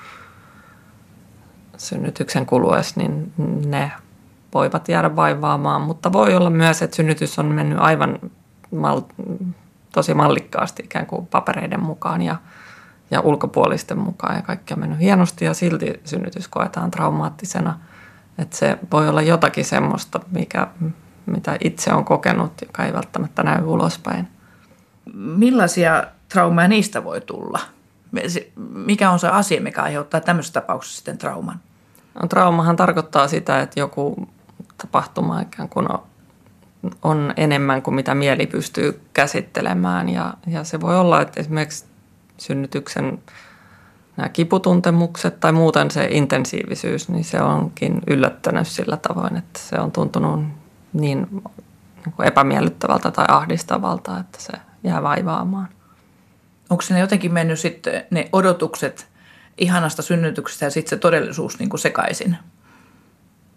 [1.77, 3.33] synnytyksen kuluessa, niin
[3.65, 3.91] ne
[4.53, 8.19] voivat jäädä vaivaamaan, mutta voi olla myös, että synnytys on mennyt aivan
[8.71, 9.01] mal-
[9.91, 12.35] tosi mallikkaasti ikään kuin papereiden mukaan ja,
[13.11, 17.79] ja ulkopuolisten mukaan ja kaikki on mennyt hienosti ja silti synnytys koetaan traumaattisena.
[18.37, 20.67] Että se voi olla jotakin semmoista, mikä,
[21.25, 24.27] mitä itse on kokenut, joka ei välttämättä näy ulospäin.
[25.13, 27.59] Millaisia traumaa niistä voi tulla?
[28.73, 31.59] Mikä on se asia, mikä aiheuttaa tämmöisessä tapauksessa sitten trauman?
[32.21, 34.27] No, traumahan tarkoittaa sitä, että joku
[34.77, 35.87] tapahtuma ikään kuin
[37.01, 40.09] on enemmän kuin mitä mieli pystyy käsittelemään.
[40.09, 41.85] Ja, ja se voi olla, että esimerkiksi
[42.37, 43.19] synnytyksen
[44.17, 49.91] nämä kiputuntemukset tai muuten se intensiivisyys, niin se onkin yllättänyt sillä tavoin, että se on
[49.91, 50.51] tuntunut niin,
[50.93, 51.27] niin
[52.23, 54.53] epämiellyttävältä tai ahdistavalta, että se
[54.83, 55.67] jää vaivaamaan.
[56.69, 59.07] Onko ne jotenkin mennyt sitten ne odotukset
[59.57, 62.37] ihanasta synnytyksestä ja sitten se todellisuus niin kuin sekaisin?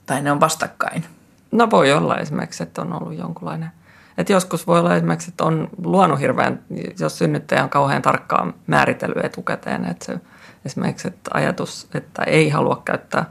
[0.07, 1.05] Tai ne on vastakkain?
[1.53, 3.71] No voi olla esimerkiksi, että on ollut jonkunlainen.
[4.19, 6.63] Että joskus voi olla esimerkiksi, että on luonut hirveän,
[6.99, 10.21] jos synnyttäjä on kauhean tarkkaan määritellyt etukäteen, että se,
[10.65, 13.31] esimerkiksi että ajatus, että ei halua käyttää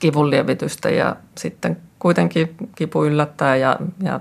[0.00, 4.20] kivunlievitystä ja sitten kuitenkin kipu yllättää ja, ja,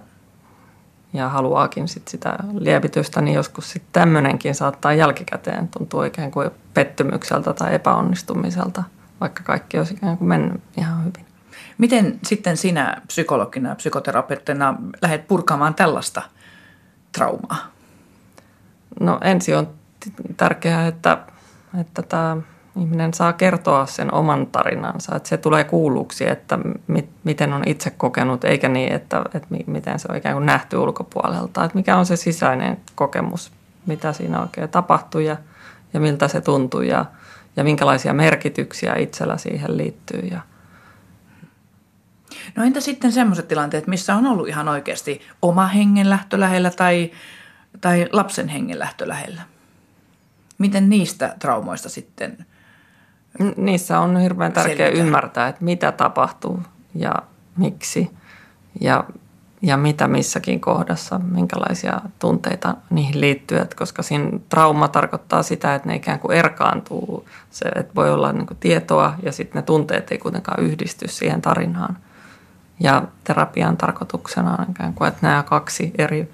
[1.14, 7.54] ja haluaakin sit sitä lievitystä, niin joskus sitten tämmöinenkin saattaa jälkikäteen tuntua ikään kuin pettymykseltä
[7.54, 8.84] tai epäonnistumiselta,
[9.22, 11.26] vaikka kaikki olisi ikään kuin mennyt ihan hyvin.
[11.78, 16.22] Miten sitten sinä psykologina ja psykoterapeuttina lähdet purkaamaan tällaista
[17.12, 17.68] traumaa?
[19.00, 19.70] No ensi on
[20.38, 21.18] tärkeää, että,
[21.82, 22.38] että tämä
[22.80, 27.90] ihminen saa kertoa sen oman tarinansa, että se tulee kuulluksi, että mit, miten on itse
[27.90, 32.06] kokenut, eikä niin, että, että miten se on ikään kuin nähty ulkopuolelta, että mikä on
[32.06, 33.52] se sisäinen kokemus,
[33.86, 35.38] mitä siinä oikein tapahtui ja,
[35.94, 37.06] ja miltä se tuntui ja,
[37.56, 40.42] ja minkälaisia merkityksiä itsellä siihen liittyy ja,
[42.56, 47.12] No entä sitten semmoiset tilanteet, missä on ollut ihan oikeasti oma hengenlähtö lähellä tai,
[47.82, 49.42] tai lapsen hengenlähtö lähellä?
[50.58, 52.46] Miten niistä traumoista sitten
[53.58, 56.60] Niissä on hirveän tärkeää ymmärtää, että mitä tapahtuu
[56.96, 57.16] ja
[57.58, 58.12] miksi
[58.82, 59.04] ja,
[59.62, 63.58] ja mitä missäkin kohdassa, minkälaisia tunteita niihin liittyy.
[63.58, 67.30] Että koska siinä trauma tarkoittaa sitä, että ne ikään kuin erkaantuu.
[67.52, 71.98] Se, että voi olla niin tietoa ja sitten ne tunteet ei kuitenkaan yhdisty siihen tarinaan–
[72.84, 76.32] ja terapian tarkoituksena on ikään kuin, että nämä kaksi eri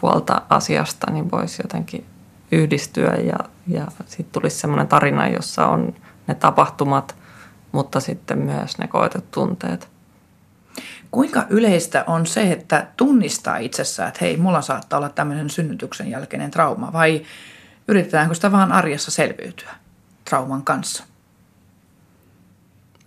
[0.00, 2.04] puolta asiasta niin voisi jotenkin
[2.52, 5.94] yhdistyä ja, ja sitten tulisi sellainen tarina, jossa on
[6.28, 7.16] ne tapahtumat,
[7.72, 9.88] mutta sitten myös ne koetut tunteet.
[11.10, 16.50] Kuinka yleistä on se, että tunnistaa itsessään, että hei, mulla saattaa olla tämmöinen synnytyksen jälkeinen
[16.50, 17.22] trauma vai
[17.88, 19.70] yritetäänkö sitä vaan arjessa selviytyä
[20.24, 21.04] trauman kanssa?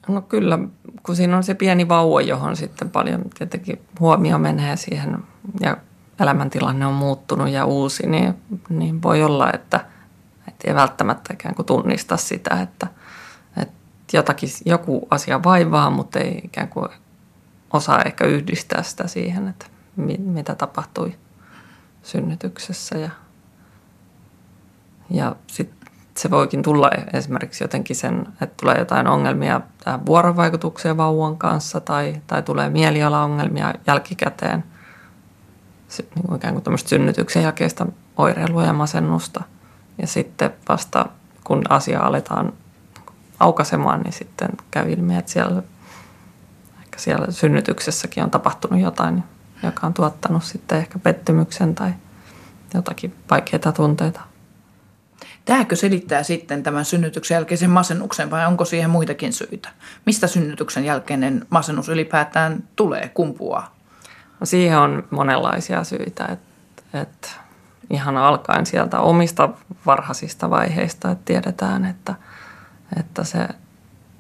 [0.08, 0.60] No kyllä,
[1.04, 5.18] kun siinä on se pieni vauva, johon sitten paljon tietenkin huomio menee siihen
[5.60, 5.78] ja
[6.20, 8.36] elämäntilanne on muuttunut ja uusi, niin,
[8.70, 9.86] niin voi olla, että,
[10.48, 12.88] että ei välttämättä ikään kuin tunnista sitä, että
[14.18, 16.90] jotakin, joku asia vaivaa, mutta ei ikään kuin
[17.74, 19.66] osaa ehkä yhdistää sitä siihen, että
[20.18, 21.16] mitä tapahtui
[22.04, 23.10] synnytyksessä ja
[25.10, 31.38] Ja sitten se voikin tulla esimerkiksi jotenkin sen, että tulee jotain ongelmia tähän vuorovaikutukseen vauvan
[31.38, 34.64] kanssa tai, tai tulee mielialaongelmia jälkikäteen,
[36.16, 37.86] niin kuin ikään kuin synnytyksen jälkeistä
[38.18, 39.44] oireilua ja masennusta.
[39.98, 41.06] Ja sitten vasta
[41.44, 42.54] kun asia aletaan
[43.42, 45.64] aukaisemaan, niin sitten käy ilmi, että siellä,
[46.80, 49.24] ehkä siellä synnytyksessäkin on tapahtunut jotain,
[49.64, 51.94] joka on tuottanut sitten ehkä pettymyksen tai
[52.74, 54.22] jotakin vaikeita tunteita.
[55.46, 59.70] Tämäkö selittää sitten tämän synnytyksen jälkeisen masennuksen vai onko siihen muitakin syitä?
[60.06, 63.76] Mistä synnytyksen jälkeinen masennus ylipäätään tulee, kumpuaa?
[64.40, 67.30] No siihen on monenlaisia syitä, että, että
[67.90, 69.50] ihan alkaen sieltä omista
[69.86, 72.16] varhaisista vaiheista, että tiedetään, että,
[73.00, 73.48] että se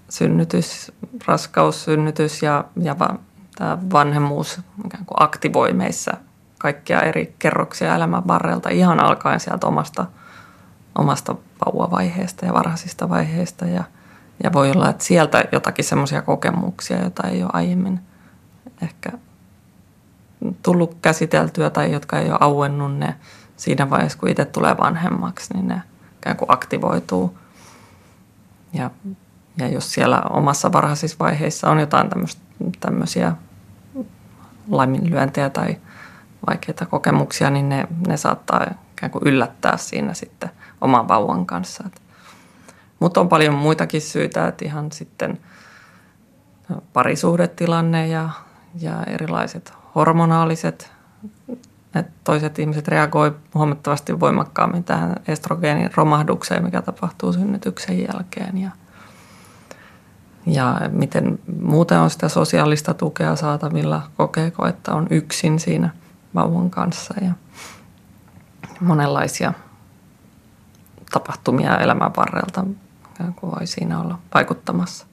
[0.09, 0.91] synnytys,
[1.26, 3.15] raskaussynnytys ja, ja va,
[3.55, 6.11] tämä vanhemmuus ikään kuin aktivoi meissä
[6.59, 10.05] kaikkia eri kerroksia elämän varrelta ihan alkaen sieltä omasta–
[10.95, 13.84] omasta vauvavaiheesta ja varhaisista vaiheista ja,
[14.43, 17.99] ja voi olla, että sieltä jotakin semmoisia kokemuksia, joita ei ole aiemmin
[18.82, 19.11] ehkä
[20.63, 23.15] tullut käsiteltyä tai jotka ei ole auennut ne
[23.57, 25.82] siinä vaiheessa, kun itse tulee vanhemmaksi, niin ne
[26.17, 27.38] ikään kuin aktivoituu.
[28.74, 28.91] Ja,
[29.57, 32.09] ja jos siellä omassa varhaisissa vaiheissa on jotain
[32.80, 33.36] tämmöisiä
[34.69, 35.78] laiminlyöntejä tai
[36.47, 40.49] vaikeita kokemuksia, niin ne, ne saattaa ikään kuin yllättää siinä sitten
[40.82, 41.84] oman vauvan kanssa.
[42.99, 45.39] Mutta on paljon muitakin syitä, että ihan sitten
[46.93, 48.30] parisuhdetilanne ja,
[48.80, 50.91] ja erilaiset hormonaaliset,
[51.96, 58.58] että toiset ihmiset reagoi huomattavasti voimakkaammin tähän estrogeenin romahdukseen, mikä tapahtuu synnytyksen jälkeen.
[58.58, 58.70] Ja,
[60.46, 65.89] ja miten muuten on sitä sosiaalista tukea saatavilla, kokeeko, että on yksin siinä
[66.36, 67.32] vauvan kanssa ja
[68.80, 69.54] monenlaisia
[71.12, 72.66] tapahtumia elämän varrelta
[73.42, 75.06] voi siinä olla vaikuttamassa.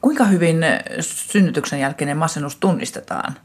[0.00, 0.56] Kuinka hyvin
[1.00, 3.36] synnytyksen jälkeinen masennus tunnistetaan?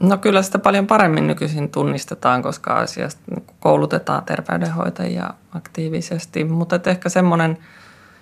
[0.00, 3.20] No kyllä sitä paljon paremmin nykyisin tunnistetaan, koska asiasta
[3.60, 7.58] koulutetaan terveydenhoitajia aktiivisesti, mutta ehkä semmoinen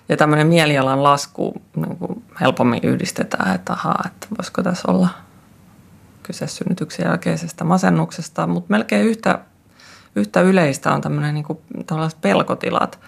[0.09, 5.09] ja tämmöinen mielialan lasku niin helpommin yhdistetään, että ahaa, että voisiko tässä olla
[6.23, 9.39] kyse synnytyksen jälkeisestä masennuksesta, mutta melkein yhtä
[10.15, 11.59] yhtä yleistä on tämmöinen niin kuin,
[12.21, 12.99] pelkotilat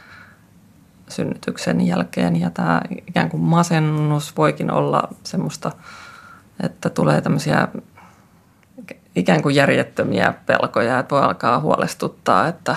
[1.09, 2.35] synnytyksen jälkeen.
[2.35, 5.71] Ja tämä ikään kuin masennus voikin olla semmoista,
[6.63, 7.67] että tulee tämmöisiä
[9.15, 12.75] ikään kuin järjettömiä pelkoja, että voi alkaa huolestuttaa, että,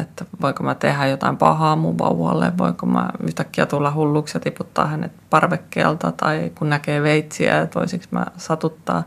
[0.00, 4.86] että voiko mä tehdä jotain pahaa mun vauvalle, voiko mä yhtäkkiä tulla hulluksi ja tiputtaa
[4.86, 9.02] hänet parvekkeelta tai kun näkee veitsiä, että voisiko mä satuttaa.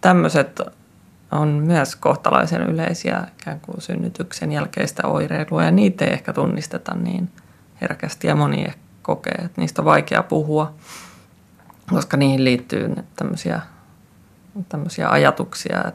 [0.00, 0.60] Tämmöiset
[1.30, 7.30] on myös kohtalaisen yleisiä ikään kuin synnytyksen jälkeistä oireilua ja niitä ei ehkä tunnisteta niin
[7.80, 8.66] herkästi ja moni
[9.02, 10.74] kokee, että niistä on vaikea puhua,
[11.90, 13.60] koska niihin liittyy tämmöisiä,
[14.68, 15.92] tämmöisiä ajatuksia,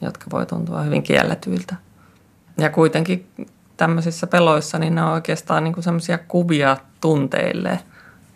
[0.00, 1.76] jotka voi tuntua hyvin kielletyiltä.
[2.58, 3.26] Ja kuitenkin
[3.76, 7.80] tämmöisissä peloissa niin ne on oikeastaan niin kuin semmoisia kuvia tunteille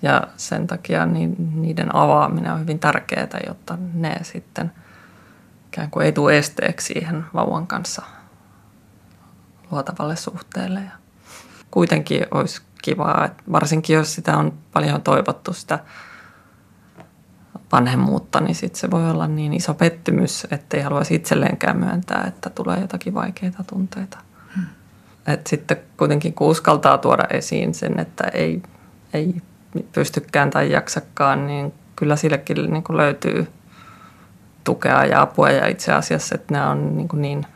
[0.02, 1.06] ja sen takia
[1.54, 4.72] niiden avaaminen on hyvin tärkeää, jotta ne sitten–
[5.68, 8.02] ikään kuin ei tule esteeksi siihen vauvan kanssa
[9.70, 10.80] luotavalle suhteelle.
[10.80, 10.90] Ja
[11.70, 15.78] kuitenkin olisi kivaa, että varsinkin jos sitä on paljon toivottu sitä
[17.72, 22.50] vanhemmuutta, niin sit se voi olla niin iso pettymys, että ei haluaisi itselleenkään myöntää, että
[22.50, 24.18] tulee jotakin vaikeita tunteita.
[24.54, 24.64] Hmm.
[25.26, 28.62] Et sitten kuitenkin kun uskaltaa tuoda esiin sen, että ei,
[29.12, 29.34] ei
[29.92, 33.46] pystykään tai jaksakaan, niin kyllä sillekin niin kuin löytyy–
[34.68, 37.46] tukea ja apua ja itse asiassa, että nämä on niin, kuin niin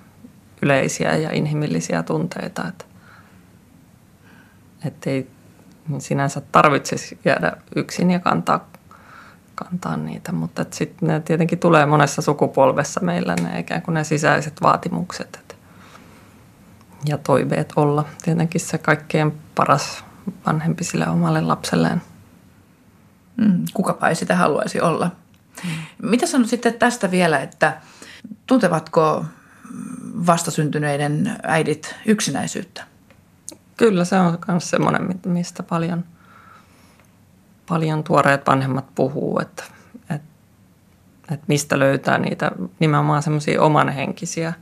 [0.62, 2.84] yleisiä ja inhimillisiä tunteita, että,
[4.86, 5.28] että ei
[5.98, 8.68] sinänsä tarvitsisi jäädä yksin ja kantaa,
[9.64, 14.62] kantaa niitä, mutta sitten ne tietenkin tulee monessa sukupolvessa meillä ne ikään kuin ne sisäiset
[14.62, 15.54] vaatimukset että,
[17.04, 20.04] ja toiveet olla tietenkin se kaikkein paras
[20.46, 22.02] vanhempi sille omalle lapselleen.
[23.36, 25.10] Mm, kukapa ei sitä haluaisi olla.
[26.02, 27.80] Mitä sanot sitten tästä vielä, että
[28.46, 29.24] tuntevatko
[30.26, 32.84] vastasyntyneiden äidit yksinäisyyttä?
[33.76, 36.04] Kyllä se on myös semmoinen, mistä paljon,
[37.72, 39.64] paljon tuoreet vanhemmat puhuu, että,
[40.10, 40.28] että,
[41.22, 44.52] että mistä löytää niitä nimenomaan semmoisia omanhenkisiä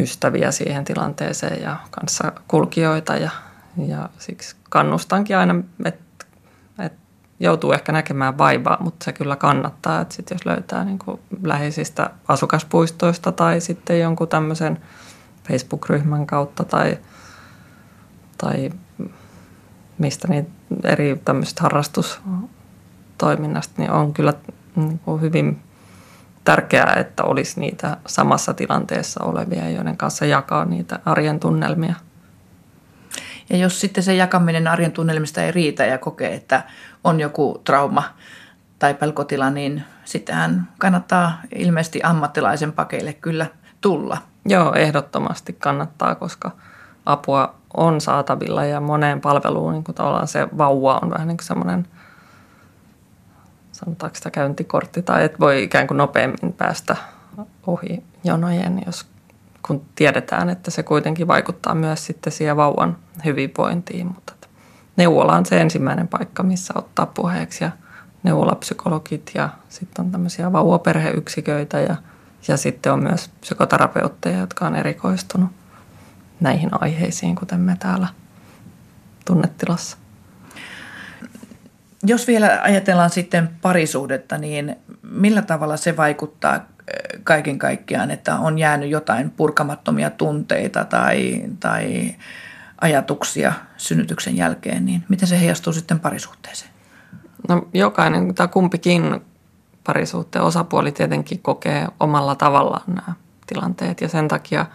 [0.00, 3.30] ystäviä siihen tilanteeseen ja kanssa kulkijoita ja,
[3.86, 6.26] ja siksi kannustankin aina, että
[7.40, 12.10] joutuu ehkä näkemään vaivaa, mutta se kyllä kannattaa, että sit jos löytää niin kuin läheisistä
[12.28, 14.80] asukaspuistoista tai sitten jonkun tämmöisen
[15.48, 16.98] Facebook-ryhmän kautta tai,
[18.38, 18.70] tai
[19.98, 20.53] mistä niin
[20.84, 24.34] eri tämmöistä harrastustoiminnasta, niin on kyllä
[24.76, 25.62] niin kuin hyvin
[26.44, 31.94] tärkeää, että olisi niitä samassa tilanteessa olevia, joiden kanssa jakaa niitä arjen tunnelmia.
[33.50, 36.62] Ja jos sitten se jakaminen arjen tunnelmista ei riitä ja kokee, että
[37.04, 38.02] on joku trauma
[38.78, 43.46] tai pelkotila, niin sittenhän kannattaa ilmeisesti ammattilaisen pakeille kyllä
[43.80, 44.18] tulla.
[44.46, 46.50] Joo, ehdottomasti kannattaa, koska
[47.06, 51.86] apua on saatavilla ja moneen palveluun niin kuin se vauva on vähän niin kuin semmoinen,
[53.72, 56.96] sanotaanko sitä käyntikortti, tai että voi ikään kuin nopeammin päästä
[57.66, 59.06] ohi jonojen, jos
[59.66, 64.06] kun tiedetään, että se kuitenkin vaikuttaa myös sitten siihen vauvan hyvinvointiin.
[64.06, 64.34] Mutta
[64.96, 67.70] neuvola on se ensimmäinen paikka, missä ottaa puheeksi ja
[68.22, 71.96] neuvolapsykologit ja sitten on tämmöisiä vauvaperheyksiköitä ja,
[72.48, 75.50] ja sitten on myös psykoterapeutteja, jotka on erikoistunut
[76.40, 78.08] näihin aiheisiin, kuten me täällä
[79.24, 79.96] tunnetilassa.
[82.06, 86.60] Jos vielä ajatellaan sitten parisuhdetta, niin millä tavalla se vaikuttaa
[87.24, 92.14] kaiken kaikkiaan, että on jäänyt jotain purkamattomia tunteita tai, tai
[92.80, 96.70] ajatuksia synnytyksen jälkeen, niin miten se heijastuu sitten parisuhteeseen?
[97.48, 99.20] No jokainen tai kumpikin
[99.84, 103.12] parisuhteen osapuoli tietenkin kokee omalla tavallaan nämä
[103.46, 104.66] tilanteet ja sen takia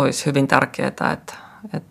[0.00, 1.12] olisi hyvin tärkeää, että,
[1.74, 1.90] että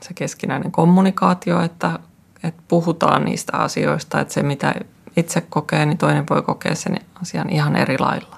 [0.00, 1.98] se keskinäinen kommunikaatio, että,
[2.42, 4.74] että puhutaan niistä asioista, että se mitä
[5.16, 8.36] itse kokee, niin toinen voi kokea sen asian ihan eri lailla.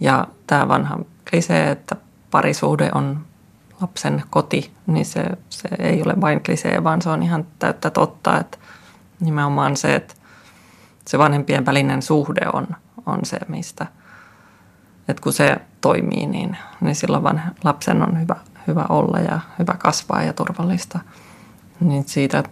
[0.00, 0.98] Ja tämä vanha
[1.30, 1.96] klisee, että
[2.30, 3.20] parisuhde on
[3.80, 8.40] lapsen koti, niin se, se ei ole vain klisee, vaan se on ihan täyttä totta,
[8.40, 8.58] että
[9.20, 10.14] nimenomaan se, että
[11.06, 12.66] se vanhempien välinen suhde on,
[13.06, 13.86] on se, mistä,
[15.08, 18.36] että kun se toimii, niin, niin silloin vanha, lapsen on hyvä,
[18.66, 20.98] hyvä olla ja hyvä kasvaa ja turvallista.
[21.80, 22.42] Niin siitä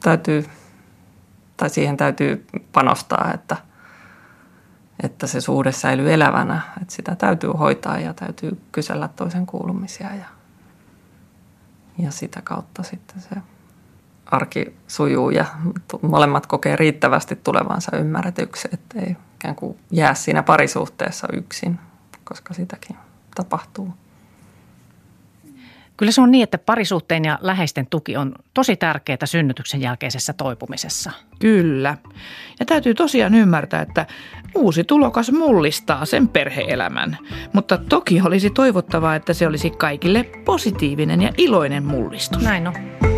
[0.00, 0.46] täytyy
[1.56, 3.56] tai siihen täytyy panostaa, että,
[5.02, 6.60] että se suhde säilyy elävänä.
[6.82, 10.26] Että sitä täytyy hoitaa ja täytyy kysellä toisen kuulumisia ja,
[11.98, 13.36] ja sitä kautta sitten se
[14.26, 15.44] arki sujuu ja
[16.02, 21.78] molemmat kokee riittävästi tulevansa ymmärretyksi, että ei ikään kuin jää siinä parisuhteessa yksin,
[22.24, 22.96] koska sitäkin
[23.34, 23.94] tapahtuu.
[25.96, 31.10] Kyllä se on niin, että parisuhteen ja läheisten tuki on tosi tärkeää synnytyksen jälkeisessä toipumisessa.
[31.38, 31.96] Kyllä.
[32.60, 34.06] Ja täytyy tosiaan ymmärtää, että
[34.54, 37.18] uusi tulokas mullistaa sen perheelämän.
[37.52, 42.42] Mutta toki olisi toivottavaa, että se olisi kaikille positiivinen ja iloinen mullistus.
[42.42, 43.15] Näin on.